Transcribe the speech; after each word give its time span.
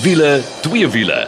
Wiele, 0.00 0.40
twee 0.62 0.88
wiele. 0.88 1.26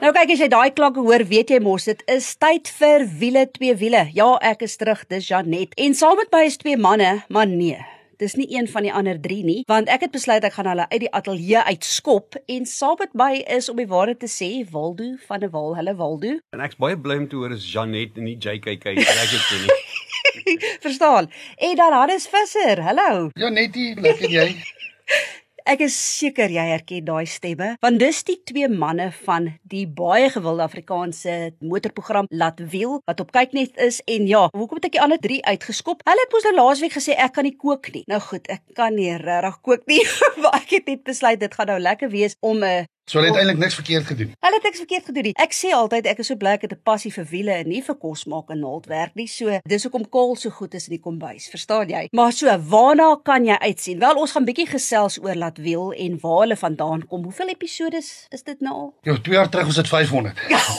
Nou 0.00 0.12
kyk 0.16 0.30
as 0.32 0.40
jy 0.40 0.46
daai 0.48 0.70
klanke 0.72 1.02
hoor, 1.04 1.26
weet 1.28 1.50
jy 1.52 1.58
mos 1.60 1.84
dit 1.90 2.00
is 2.08 2.30
tyd 2.40 2.70
vir 2.78 3.04
wiele 3.20 3.42
twee 3.52 3.74
wiele. 3.76 4.06
Ja, 4.16 4.30
ek 4.40 4.64
is 4.64 4.78
terug, 4.80 5.02
dis 5.12 5.28
Janet. 5.28 5.76
En 5.76 5.92
saam 5.98 6.16
met 6.16 6.32
my 6.32 6.40
is 6.48 6.56
twee 6.62 6.80
manne, 6.80 7.10
maar 7.28 7.50
nee. 7.50 7.76
Dis 8.16 8.32
nie 8.40 8.46
een 8.54 8.70
van 8.72 8.86
die 8.86 8.94
ander 8.96 9.20
3 9.20 9.44
nie, 9.44 9.58
want 9.68 9.92
ek 9.92 10.06
het 10.06 10.16
besluit 10.16 10.48
ek 10.48 10.56
gaan 10.56 10.70
hulle 10.70 10.88
uit 10.88 11.02
die 11.04 11.12
ateljee 11.20 11.66
uitskop 11.68 12.40
en 12.48 12.64
saam 12.70 12.96
met 13.02 13.12
my 13.20 13.30
is 13.58 13.68
om 13.68 13.76
die 13.76 13.88
waarheid 13.90 14.22
te 14.24 14.30
sê 14.30 14.50
Waldo 14.72 15.18
van 15.28 15.44
der 15.44 15.52
Walt. 15.52 15.76
Hulle 15.82 15.96
Waldo. 16.00 16.36
En 16.56 16.64
ek's 16.64 16.80
baie 16.80 16.96
bly 16.96 17.20
om 17.26 17.28
te 17.28 17.36
hoor 17.42 17.52
is 17.58 17.68
Janet 17.68 18.16
en 18.16 18.30
nie 18.30 18.38
JKK. 18.38 18.96
Ek 18.96 19.36
het 19.36 19.48
dit 19.52 19.68
nie. 19.68 20.58
Verstaan. 20.86 21.28
En 21.60 21.76
dan 21.76 22.00
Hannes 22.00 22.30
Visser. 22.32 22.80
Hallo. 22.88 23.28
Ja, 23.36 23.52
netie, 23.52 23.92
lekker 24.00 24.30
jy. 24.40 24.52
Ek 25.64 25.80
is 25.80 25.94
seker 25.96 26.52
jy 26.52 26.60
herken 26.68 27.06
daai 27.06 27.24
stemme, 27.24 27.70
want 27.80 27.96
dis 27.96 28.18
die 28.28 28.36
twee 28.44 28.66
manne 28.68 29.06
van 29.24 29.46
die 29.72 29.86
baie 29.88 30.26
gewilde 30.28 30.60
Afrikaanse 30.60 31.54
motorprogram 31.64 32.28
Laat 32.28 32.60
Wiel 32.74 32.98
wat 33.08 33.22
op 33.24 33.32
kyknet 33.32 33.80
is 33.80 34.02
en 34.04 34.26
ja, 34.28 34.42
hoekom 34.52 34.76
het 34.76 34.90
ek 34.90 34.98
die 34.98 35.00
ander 35.00 35.22
3 35.24 35.38
uitgeskop? 35.54 36.04
Hulle 36.04 36.26
het 36.26 36.36
mos 36.36 36.44
nou 36.44 36.52
laasweek 36.58 36.98
gesê 36.98 37.16
ek 37.16 37.32
kan 37.38 37.48
nie 37.48 37.54
kook 37.56 37.88
nie. 37.96 38.04
Nou 38.12 38.20
goed, 38.26 38.44
ek 38.52 38.60
kan 38.76 38.92
nie 38.92 39.14
regtig 39.16 39.56
kook 39.64 39.88
nie, 39.88 40.02
maar 40.44 40.58
ek 40.60 40.76
het 40.76 40.92
net 40.92 41.06
besluit 41.08 41.40
dit 41.40 41.56
gaan 41.56 41.72
nou 41.72 41.80
lekker 41.80 42.12
wees 42.12 42.36
om 42.44 42.60
'n 42.60 42.84
uh, 42.84 42.90
So 43.04 43.18
hulle 43.18 43.28
het 43.28 43.36
eintlik 43.36 43.58
niks 43.60 43.74
verkeerd 43.76 44.06
gedoen 44.08 44.30
nie. 44.30 44.36
Hulle 44.40 44.56
het 44.56 44.64
niks 44.64 44.80
verkeerd 44.80 45.04
gedoen 45.10 45.26
nie. 45.28 45.32
Ek 45.44 45.52
sê 45.52 45.74
altyd 45.76 46.06
ek 46.08 46.22
is 46.22 46.30
so 46.30 46.40
bly 46.40 46.54
ek 46.56 46.62
het 46.64 46.72
'n 46.72 46.80
passie 46.88 47.12
vir 47.12 47.26
wiele 47.28 47.52
en 47.52 47.68
nie 47.68 47.82
vir 47.82 47.94
kos 48.00 48.24
maak 48.24 48.48
en 48.48 48.60
naaldwerk 48.60 49.14
nie. 49.14 49.26
So 49.28 49.60
dis 49.68 49.82
hoekom 49.84 50.08
kool 50.08 50.36
so 50.36 50.48
goed 50.50 50.74
is 50.74 50.88
in 50.88 50.96
die 50.96 51.02
kombuis, 51.04 51.48
verstaan 51.52 51.88
jy? 51.88 52.08
Maar 52.12 52.32
so, 52.32 52.46
waarna 52.58 53.20
kan 53.22 53.44
jy 53.44 53.56
uitsien? 53.60 53.98
Wel, 53.98 54.16
ons 54.16 54.32
gaan 54.32 54.44
bietjie 54.44 54.66
gesels 54.66 55.18
oor 55.20 55.34
laat 55.34 55.58
wiel 55.58 55.92
en 55.92 56.18
waar 56.20 56.40
hulle 56.40 56.56
vandaan 56.56 57.06
kom. 57.06 57.22
Hoeveel 57.24 57.48
episode 57.48 57.96
is 57.96 58.42
dit 58.42 58.60
nou 58.60 58.74
al? 58.74 58.94
Ja, 59.02 59.18
2 59.20 59.34
jaar 59.34 59.48
terug 59.48 59.66
was 59.66 59.74
dit 59.76 59.88
500. 59.88 60.34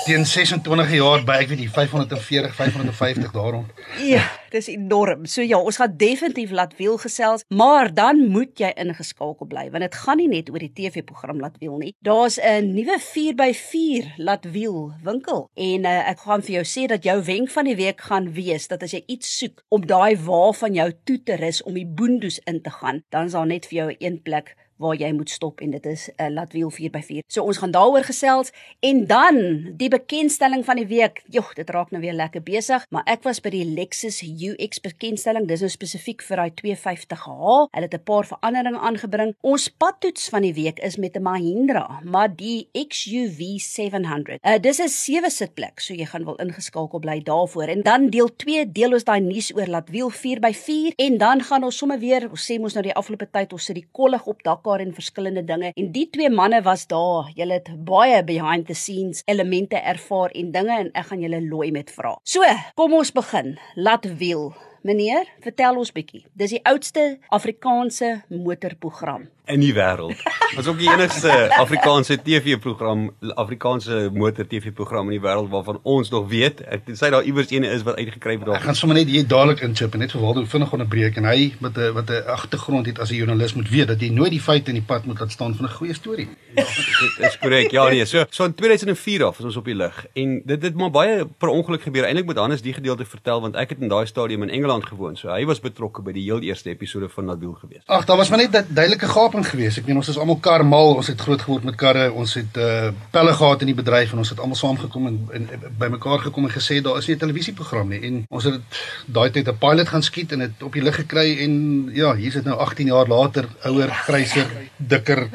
Teen 0.05 0.25
26 0.25 0.91
jaar 0.91 1.23
by 1.23 1.33
ek 1.33 1.47
weet 1.47 1.59
nie 1.59 1.69
540, 1.69 2.55
550 2.55 3.31
daarom. 3.31 3.65
Ja, 4.01 4.23
dis 4.57 4.71
enorm. 4.73 5.25
So 5.29 5.45
ja, 5.45 5.59
ons 5.61 5.79
gaan 5.81 5.97
definitief 5.97 6.51
laat 6.55 6.75
wiel 6.79 6.97
gesels, 6.97 7.45
maar 7.53 7.93
dan 7.93 8.25
moet 8.33 8.57
jy 8.59 8.73
ingeskakel 8.75 9.47
bly 9.47 9.69
want 9.75 9.83
dit 9.85 9.95
gaan 9.95 10.17
nie 10.21 10.29
net 10.31 10.49
oor 10.49 10.63
die 10.63 10.73
TV-program 10.73 11.39
laat 11.43 11.59
wiel 11.61 11.77
nie. 11.81 11.93
Daar 12.01 12.15
daar's 12.15 12.39
'n 12.39 12.73
nuwe 12.73 12.99
4x4 12.99 14.13
laat 14.17 14.51
wiel 14.51 14.93
winkel 15.03 15.49
en 15.53 15.85
uh, 15.85 16.09
ek 16.09 16.19
gaan 16.19 16.41
vir 16.41 16.53
jou 16.55 16.65
sê 16.65 16.85
dat 16.87 17.03
jou 17.03 17.23
wenk 17.23 17.49
van 17.49 17.65
die 17.65 17.75
week 17.75 18.01
gaan 18.01 18.31
wees 18.33 18.67
dat 18.67 18.83
as 18.83 18.91
jy 18.91 19.03
iets 19.05 19.37
soek 19.37 19.63
om 19.69 19.85
daai 19.85 20.15
wa 20.17 20.51
van 20.51 20.73
jou 20.73 20.91
toe 21.03 21.23
te 21.23 21.35
rus 21.35 21.63
om 21.63 21.73
die 21.73 21.87
boondoes 21.87 22.39
in 22.39 22.61
te 22.61 22.69
gaan, 22.69 23.03
dan 23.09 23.25
is 23.25 23.31
daar 23.31 23.45
net 23.45 23.65
vir 23.65 23.77
jou 23.77 23.95
een 23.99 24.21
plek 24.21 24.55
waar 24.77 24.95
jy 24.95 25.11
moet 25.15 25.29
stop 25.29 25.61
en 25.61 25.71
dit 25.71 25.85
is 25.85 26.09
'n 26.17 26.23
uh, 26.23 26.29
Latwiel 26.29 26.71
4x4. 26.71 27.23
So 27.27 27.43
ons 27.43 27.57
gaan 27.57 27.71
daaroor 27.71 28.03
gesels 28.03 28.51
en 28.79 29.07
dan 29.07 29.37
die 29.77 29.89
bekendstelling 29.89 30.65
van 30.65 30.75
die 30.75 30.87
week. 30.87 31.21
Jogg, 31.29 31.53
dit 31.53 31.69
raak 31.69 31.91
nou 31.91 32.01
weer 32.01 32.13
lekker 32.13 32.43
besig, 32.43 32.85
maar 32.89 33.03
ek 33.05 33.23
was 33.23 33.39
by 33.39 33.49
die 33.49 33.65
Lexus 33.65 34.21
UX 34.21 34.79
bekendstelling. 34.79 35.47
Dis 35.47 35.59
nou 35.59 35.69
spesifiek 35.69 36.21
vir 36.21 36.37
daai 36.37 36.51
250h. 36.51 37.69
Hulle 37.71 37.87
het 37.87 37.93
'n 37.93 38.03
paar 38.03 38.25
veranderinge 38.25 38.79
aangebring. 38.79 39.35
Ons 39.41 39.69
padtoets 39.69 40.29
van 40.29 40.41
die 40.41 40.53
week 40.53 40.79
is 40.79 40.97
met 40.97 41.15
'n 41.15 41.21
Mahindra, 41.21 41.99
maar 42.03 42.35
die 42.35 42.69
XUV 42.71 43.59
700. 43.59 44.39
Uh, 44.43 44.59
dis 44.59 44.79
'n 44.79 44.89
sewe 44.89 45.29
sitplek, 45.29 45.79
so 45.79 45.93
jy 45.93 46.05
gaan 46.05 46.25
wel 46.25 46.35
ingeskakel 46.35 46.99
bly 46.99 47.21
daarvoor. 47.21 47.67
En 47.67 47.81
dan 47.81 48.09
deel 48.09 48.35
2 48.35 48.71
deel 48.71 48.93
ons 48.93 49.03
daai 49.03 49.19
nuus 49.19 49.55
oor 49.55 49.67
Latwiel 49.67 50.11
4x4 50.11 50.95
en 50.95 51.17
dan 51.17 51.41
gaan 51.41 51.63
ons 51.63 51.77
sommer 51.77 51.99
weer, 51.99 52.29
ons 52.29 52.51
sê 52.51 52.59
mos 52.59 52.73
nou 52.73 52.83
die 52.83 52.95
afgelope 52.95 53.27
tyd 53.31 53.53
ons 53.53 53.65
sit 53.65 53.75
die 53.75 53.87
kollig 53.91 54.25
op 54.25 54.43
dak 54.43 54.64
mekaar 54.65 54.79
en 54.81 54.93
verskillende 54.93 55.43
dinge 55.45 55.71
en 55.75 55.91
die 55.91 56.07
twee 56.09 56.29
manne 56.29 56.61
was 56.65 56.87
daar. 56.87 57.29
Julle 57.35 57.59
het 57.59 57.69
baie 57.85 58.23
behind 58.23 58.67
the 58.67 58.73
scenes 58.73 59.21
elemente 59.25 59.77
ervaar 59.77 60.31
en 60.33 60.51
dinge 60.51 60.77
en 60.79 60.89
ek 60.93 61.11
gaan 61.11 61.21
julle 61.21 61.41
looi 61.45 61.71
met 61.71 61.91
vra. 61.91 62.15
So, 62.23 62.41
kom 62.75 62.93
ons 62.93 63.11
begin. 63.11 63.57
Laat 63.75 64.07
wiel. 64.17 64.53
Meneer, 64.85 65.25
vertel 65.41 65.79
ons 65.81 65.89
bietjie. 65.95 66.19
Dis 66.37 66.51
die 66.53 66.59
oudste 66.69 67.05
Afrikaanse 67.33 68.11
motorprogram 68.29 69.25
in 69.45 69.61
die 69.61 69.73
wêreld. 69.75 70.21
Ons 70.57 70.67
ook 70.69 70.77
die 70.79 70.89
enigste 70.89 71.31
Afrikaanse 71.57 72.17
TV-program, 72.21 73.07
Afrikaanse 73.35 74.09
motor 74.13 74.47
TV-program 74.49 75.09
in 75.09 75.17
die 75.17 75.23
wêreld 75.23 75.51
waarvan 75.53 75.79
ons 75.83 76.09
nog 76.13 76.27
weet. 76.31 76.61
Ek 76.71 76.87
sê 76.97 77.11
daar 77.13 77.25
iewers 77.27 77.51
een 77.53 77.67
is 77.67 77.83
wat 77.85 77.99
uitgekry 77.99 78.37
het. 78.39 78.47
Ek 78.57 78.65
gaan 78.65 78.77
sommer 78.77 78.97
net 78.97 79.11
hier 79.11 79.27
dadelik 79.27 79.61
inchip 79.65 79.93
en 79.95 80.03
net 80.05 80.15
vir 80.15 80.23
Waldo 80.23 80.45
vinnig 80.49 80.73
onderbreek 80.77 81.19
en 81.21 81.29
hy 81.29 81.53
met 81.61 81.77
'n 81.77 81.93
wat 81.93 82.09
'n 82.09 82.23
agtergrond 82.35 82.85
het 82.85 82.99
as 82.99 83.11
'n 83.11 83.15
joernalis 83.15 83.53
moet 83.53 83.69
weet 83.69 83.87
dat 83.87 84.01
jy 84.01 84.09
nooit 84.09 84.31
die 84.31 84.41
feite 84.41 84.69
in 84.69 84.79
die 84.81 84.87
pad 84.87 85.05
moet 85.05 85.19
laat 85.19 85.31
staan 85.31 85.55
van 85.55 85.65
'n 85.65 85.77
goeie 85.77 85.93
storie. 85.93 86.27
Ja, 86.55 86.63
dit 86.63 87.25
is 87.25 87.37
korrek. 87.37 87.71
Ja 87.71 87.89
nee, 87.89 88.05
so 88.05 88.25
so 88.29 88.45
in 88.45 88.55
2004 88.55 89.23
af 89.23 89.39
is 89.39 89.45
ons 89.45 89.55
op 89.55 89.65
die 89.65 89.75
lig 89.75 90.05
en 90.13 90.41
dit 90.45 90.61
het 90.61 90.75
maar 90.75 90.91
baie 90.91 91.25
per 91.25 91.49
ongeluk 91.49 91.81
gebeur. 91.81 92.03
Eintlik 92.03 92.25
moet 92.25 92.37
Hannes 92.37 92.61
die 92.61 92.73
gedeelte 92.73 93.05
vertel 93.05 93.41
want 93.41 93.55
ek 93.55 93.69
het 93.69 93.79
in 93.81 93.89
daai 93.89 94.05
stadium 94.05 94.43
in 94.43 94.49
Engeland 94.49 94.74
gewoon. 94.83 95.15
So 95.15 95.29
hy 95.29 95.45
was 95.45 95.59
betrokke 95.59 96.01
by 96.01 96.11
die 96.11 96.23
heel 96.23 96.41
eerste 96.41 96.69
episode 96.69 97.09
van 97.09 97.25
Nabil 97.25 97.53
gewees. 97.53 97.83
Ag, 97.85 98.05
daar 98.05 98.17
was 98.17 98.29
maar 98.29 98.37
net 98.37 98.55
'n 98.55 98.73
duidelike 98.73 99.07
gaping 99.07 99.47
geweest. 99.47 99.77
Ek 99.77 99.85
meen 99.85 99.95
ons 99.95 100.07
is 100.07 100.17
almal 100.17 100.37
karmal, 100.37 100.95
ons 100.95 101.07
het 101.07 101.21
groot 101.21 101.41
geword 101.41 101.63
met 101.63 101.75
karre, 101.75 102.11
ons 102.11 102.33
het 102.33 102.57
uh 102.57 102.91
pelle 103.11 103.33
gehad 103.33 103.61
in 103.61 103.67
die 103.67 103.75
bedryf 103.75 104.11
en 104.11 104.17
ons 104.17 104.29
het 104.29 104.39
almal 104.39 104.55
saamgekom 104.55 105.07
en, 105.07 105.27
en, 105.31 105.49
en 105.51 105.75
bymekaar 105.77 106.19
gekom 106.19 106.45
en 106.45 106.51
gesê 106.51 106.81
daar 106.81 106.97
is 106.97 107.07
nie 107.07 107.15
'n 107.15 107.19
televisieprogram 107.19 107.89
nie 107.89 108.01
en 108.01 108.25
ons 108.29 108.43
het 108.43 108.61
daai 109.05 109.29
tyd 109.29 109.47
'n 109.47 109.57
pilot 109.57 109.87
gaan 109.87 110.03
skiet 110.03 110.31
en 110.31 110.39
dit 110.39 110.63
op 110.63 110.73
die 110.73 110.81
lug 110.81 110.95
gekry 110.95 111.37
en 111.39 111.89
ja, 111.93 112.15
hier 112.15 112.27
is 112.27 112.33
dit 112.33 112.43
nou 112.43 112.57
18 112.57 112.85
jaar 112.85 113.07
later, 113.07 113.45
ouer, 113.63 113.89
gryser, 113.89 114.47
dikker. 114.77 115.29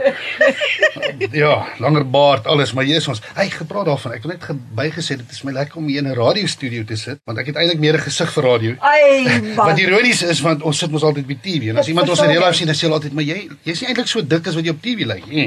ja, 1.42 1.66
langer 1.78 2.10
baard, 2.10 2.46
alles, 2.46 2.72
maar 2.72 2.84
Jesus 2.84 3.08
ons, 3.08 3.22
hy 3.34 3.48
gepraat 3.52 3.86
daarvan. 3.86 4.12
Ek 4.12 4.24
wil 4.24 4.34
net 4.34 4.46
bygesê 4.76 5.16
dit 5.20 5.30
is 5.30 5.42
my 5.46 5.52
lekker 5.52 5.80
om 5.80 5.86
hier 5.86 6.02
in 6.02 6.08
'n 6.10 6.18
radiostudio 6.18 6.84
te 6.84 6.96
sit 6.96 7.20
want 7.24 7.38
ek 7.38 7.52
het 7.52 7.56
eintlik 7.56 7.80
meer 7.80 7.94
'n 7.94 8.06
gesig 8.08 8.32
vir 8.32 8.44
radio. 8.44 8.74
Ai, 8.80 9.29
wat 9.68 9.78
ironies 9.78 10.22
is 10.22 10.40
want 10.44 10.62
ons 10.62 10.78
sit 10.78 10.90
mos 10.90 11.04
altyd 11.06 11.26
by 11.26 11.36
TV 11.42 11.70
en 11.72 11.80
as 11.82 11.88
iemand 11.88 12.08
ons 12.08 12.22
in 12.24 12.30
real 12.32 12.44
life 12.44 12.58
sien, 12.58 12.70
dan 12.70 12.78
sê 12.78 12.86
hulle 12.86 12.98
altyd, 12.98 13.12
"Maar 13.16 13.24
jy 13.24 13.48
jy's 13.64 13.80
nie 13.80 13.88
eintlik 13.88 14.08
so 14.08 14.22
dik 14.22 14.46
as 14.46 14.54
wat 14.54 14.64
jy 14.64 14.70
op 14.70 14.82
TV 14.82 15.06
lyk 15.06 15.26
nie." 15.26 15.46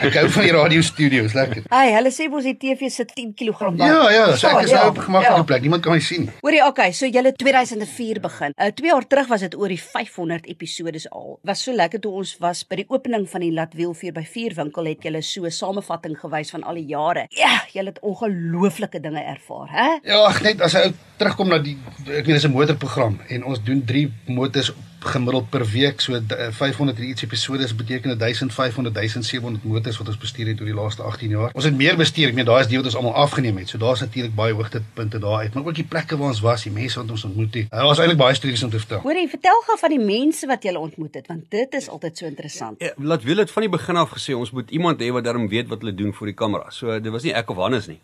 Ek 0.00 0.14
hou 0.14 0.28
van 0.28 0.44
die 0.44 0.52
radio 0.52 0.80
studios, 0.80 1.34
lekker. 1.34 1.62
Ai, 1.70 1.92
hulle 1.94 2.10
sê 2.10 2.28
mos 2.30 2.44
die 2.44 2.56
TV 2.56 2.90
sit 2.90 3.14
10 3.14 3.34
kg 3.34 3.72
baie. 3.76 3.90
Ja, 3.90 4.10
ja, 4.10 4.36
so 4.36 4.48
ek 4.48 4.64
is 4.64 4.72
nou 4.72 4.88
op 4.88 4.98
'n 4.98 5.06
gemaklike 5.08 5.36
ja. 5.36 5.48
plek. 5.50 5.62
Niemand 5.62 5.82
kan 5.82 5.92
my 5.92 6.00
sien. 6.00 6.30
Hoorie, 6.40 6.64
okay, 6.66 6.92
so 6.92 7.06
julle 7.06 7.32
2004 7.32 8.20
begin. 8.20 8.52
Uh 8.56 8.70
2 8.70 8.86
jaar 8.86 9.06
terug 9.06 9.28
was 9.28 9.40
dit 9.40 9.54
oor 9.54 9.68
die 9.68 9.80
500 9.80 10.46
episode 10.46 11.00
al. 11.10 11.38
Was 11.44 11.62
so 11.62 11.72
lekker 11.72 12.00
toe 12.00 12.12
ons 12.12 12.36
was 12.40 12.64
by 12.64 12.76
die 12.76 12.88
opening 12.88 13.28
van 13.28 13.40
die 13.40 13.52
Latwiel 13.52 13.94
4x4 13.94 14.54
winkel 14.56 14.84
het 14.84 15.02
julle 15.02 15.22
so 15.22 15.44
'n 15.44 15.50
samevatting 15.50 16.16
gewys 16.18 16.50
van 16.50 16.62
al 16.62 16.74
die 16.74 16.86
jare. 16.86 17.26
Ja, 17.28 17.62
julle 17.72 17.88
het 17.88 18.00
ongelooflike 18.00 19.00
dinge 19.00 19.22
ervaar, 19.22 19.68
hè? 19.70 19.88
Ja, 20.02 20.24
ag 20.26 20.42
net 20.42 20.60
as 20.60 20.72
hy 20.72 20.92
terugkom 21.18 21.48
na 21.48 21.58
die 21.58 21.76
ek 22.08 22.26
weet 22.26 22.36
dis 22.36 22.44
'n 22.44 22.52
motorprogram 22.70 23.18
en 23.26 23.44
ons 23.44 23.62
doen 23.62 23.82
3 23.84 24.12
motors 24.26 24.72
gemiddeld 25.00 25.50
per 25.50 25.64
week 25.64 26.00
so 26.00 26.20
500 26.50 26.98
en 26.98 27.08
iets 27.08 27.22
episode 27.22 27.64
is 27.64 27.74
beteken 27.76 28.18
1500 28.18 28.94
1700 28.94 29.64
motors 29.64 29.98
wat 29.98 30.08
ons 30.08 30.18
bestuur 30.18 30.46
het 30.52 30.60
oor 30.60 30.66
die 30.66 30.74
laaste 30.74 31.02
18 31.02 31.28
jaar. 31.28 31.50
Ons 31.54 31.64
het 31.64 31.76
meer 31.76 31.96
bestuur, 31.96 32.28
ek 32.30 32.34
meen 32.38 32.48
daai 32.48 32.60
is 32.60 32.70
die 32.70 32.78
wat 32.78 32.88
ons 32.90 32.96
almal 33.00 33.14
afgeneem 33.14 33.60
het. 33.62 33.68
So 33.72 33.78
daar's 33.78 34.02
natuurlik 34.04 34.34
baie 34.34 34.54
hoogtepunte 34.54 35.18
daar 35.22 35.44
uit, 35.44 35.54
maar 35.54 35.70
ook 35.70 35.78
die 35.78 35.86
plekke 35.88 36.18
waar 36.20 36.34
ons 36.34 36.42
was, 36.44 36.66
die 36.66 36.72
mense 36.74 37.00
wat 37.00 37.10
ons 37.10 37.24
ontmoet 37.28 37.54
het. 37.54 37.70
Daar 37.70 37.88
was 37.88 38.02
eintlik 38.02 38.20
baie 38.20 38.34
stories 38.34 38.62
om 38.66 38.70
te 38.70 38.82
vertel. 38.82 39.00
Hoorie, 39.04 39.28
vertel 39.28 39.62
gou 39.66 39.78
van 39.80 39.94
die 39.94 40.02
mense 40.04 40.46
wat 40.50 40.66
jy 40.66 40.74
ontmoet 40.76 41.14
het, 41.14 41.26
want 41.30 41.46
dit 41.50 41.78
is 41.80 41.88
altyd 41.88 42.18
so 42.18 42.26
interessant. 42.26 42.80
Ja, 42.82 42.92
laat 42.96 43.24
wil 43.24 43.42
dit 43.42 43.50
van 43.50 43.66
die 43.66 43.72
begin 43.72 44.00
af 44.00 44.14
gesê 44.16 44.36
ons 44.36 44.52
moet 44.56 44.70
iemand 44.70 45.00
hê 45.02 45.10
wat 45.14 45.24
darm 45.24 45.48
weet 45.48 45.68
wat 45.72 45.84
hulle 45.84 45.94
doen 45.96 46.12
vir 46.16 46.32
die 46.32 46.36
kamera. 46.36 46.70
So 46.74 46.98
dit 47.00 47.12
was 47.12 47.26
nie 47.26 47.34
ek 47.36 47.50
of 47.50 47.60
Hannes 47.62 47.88
nie. 47.90 47.98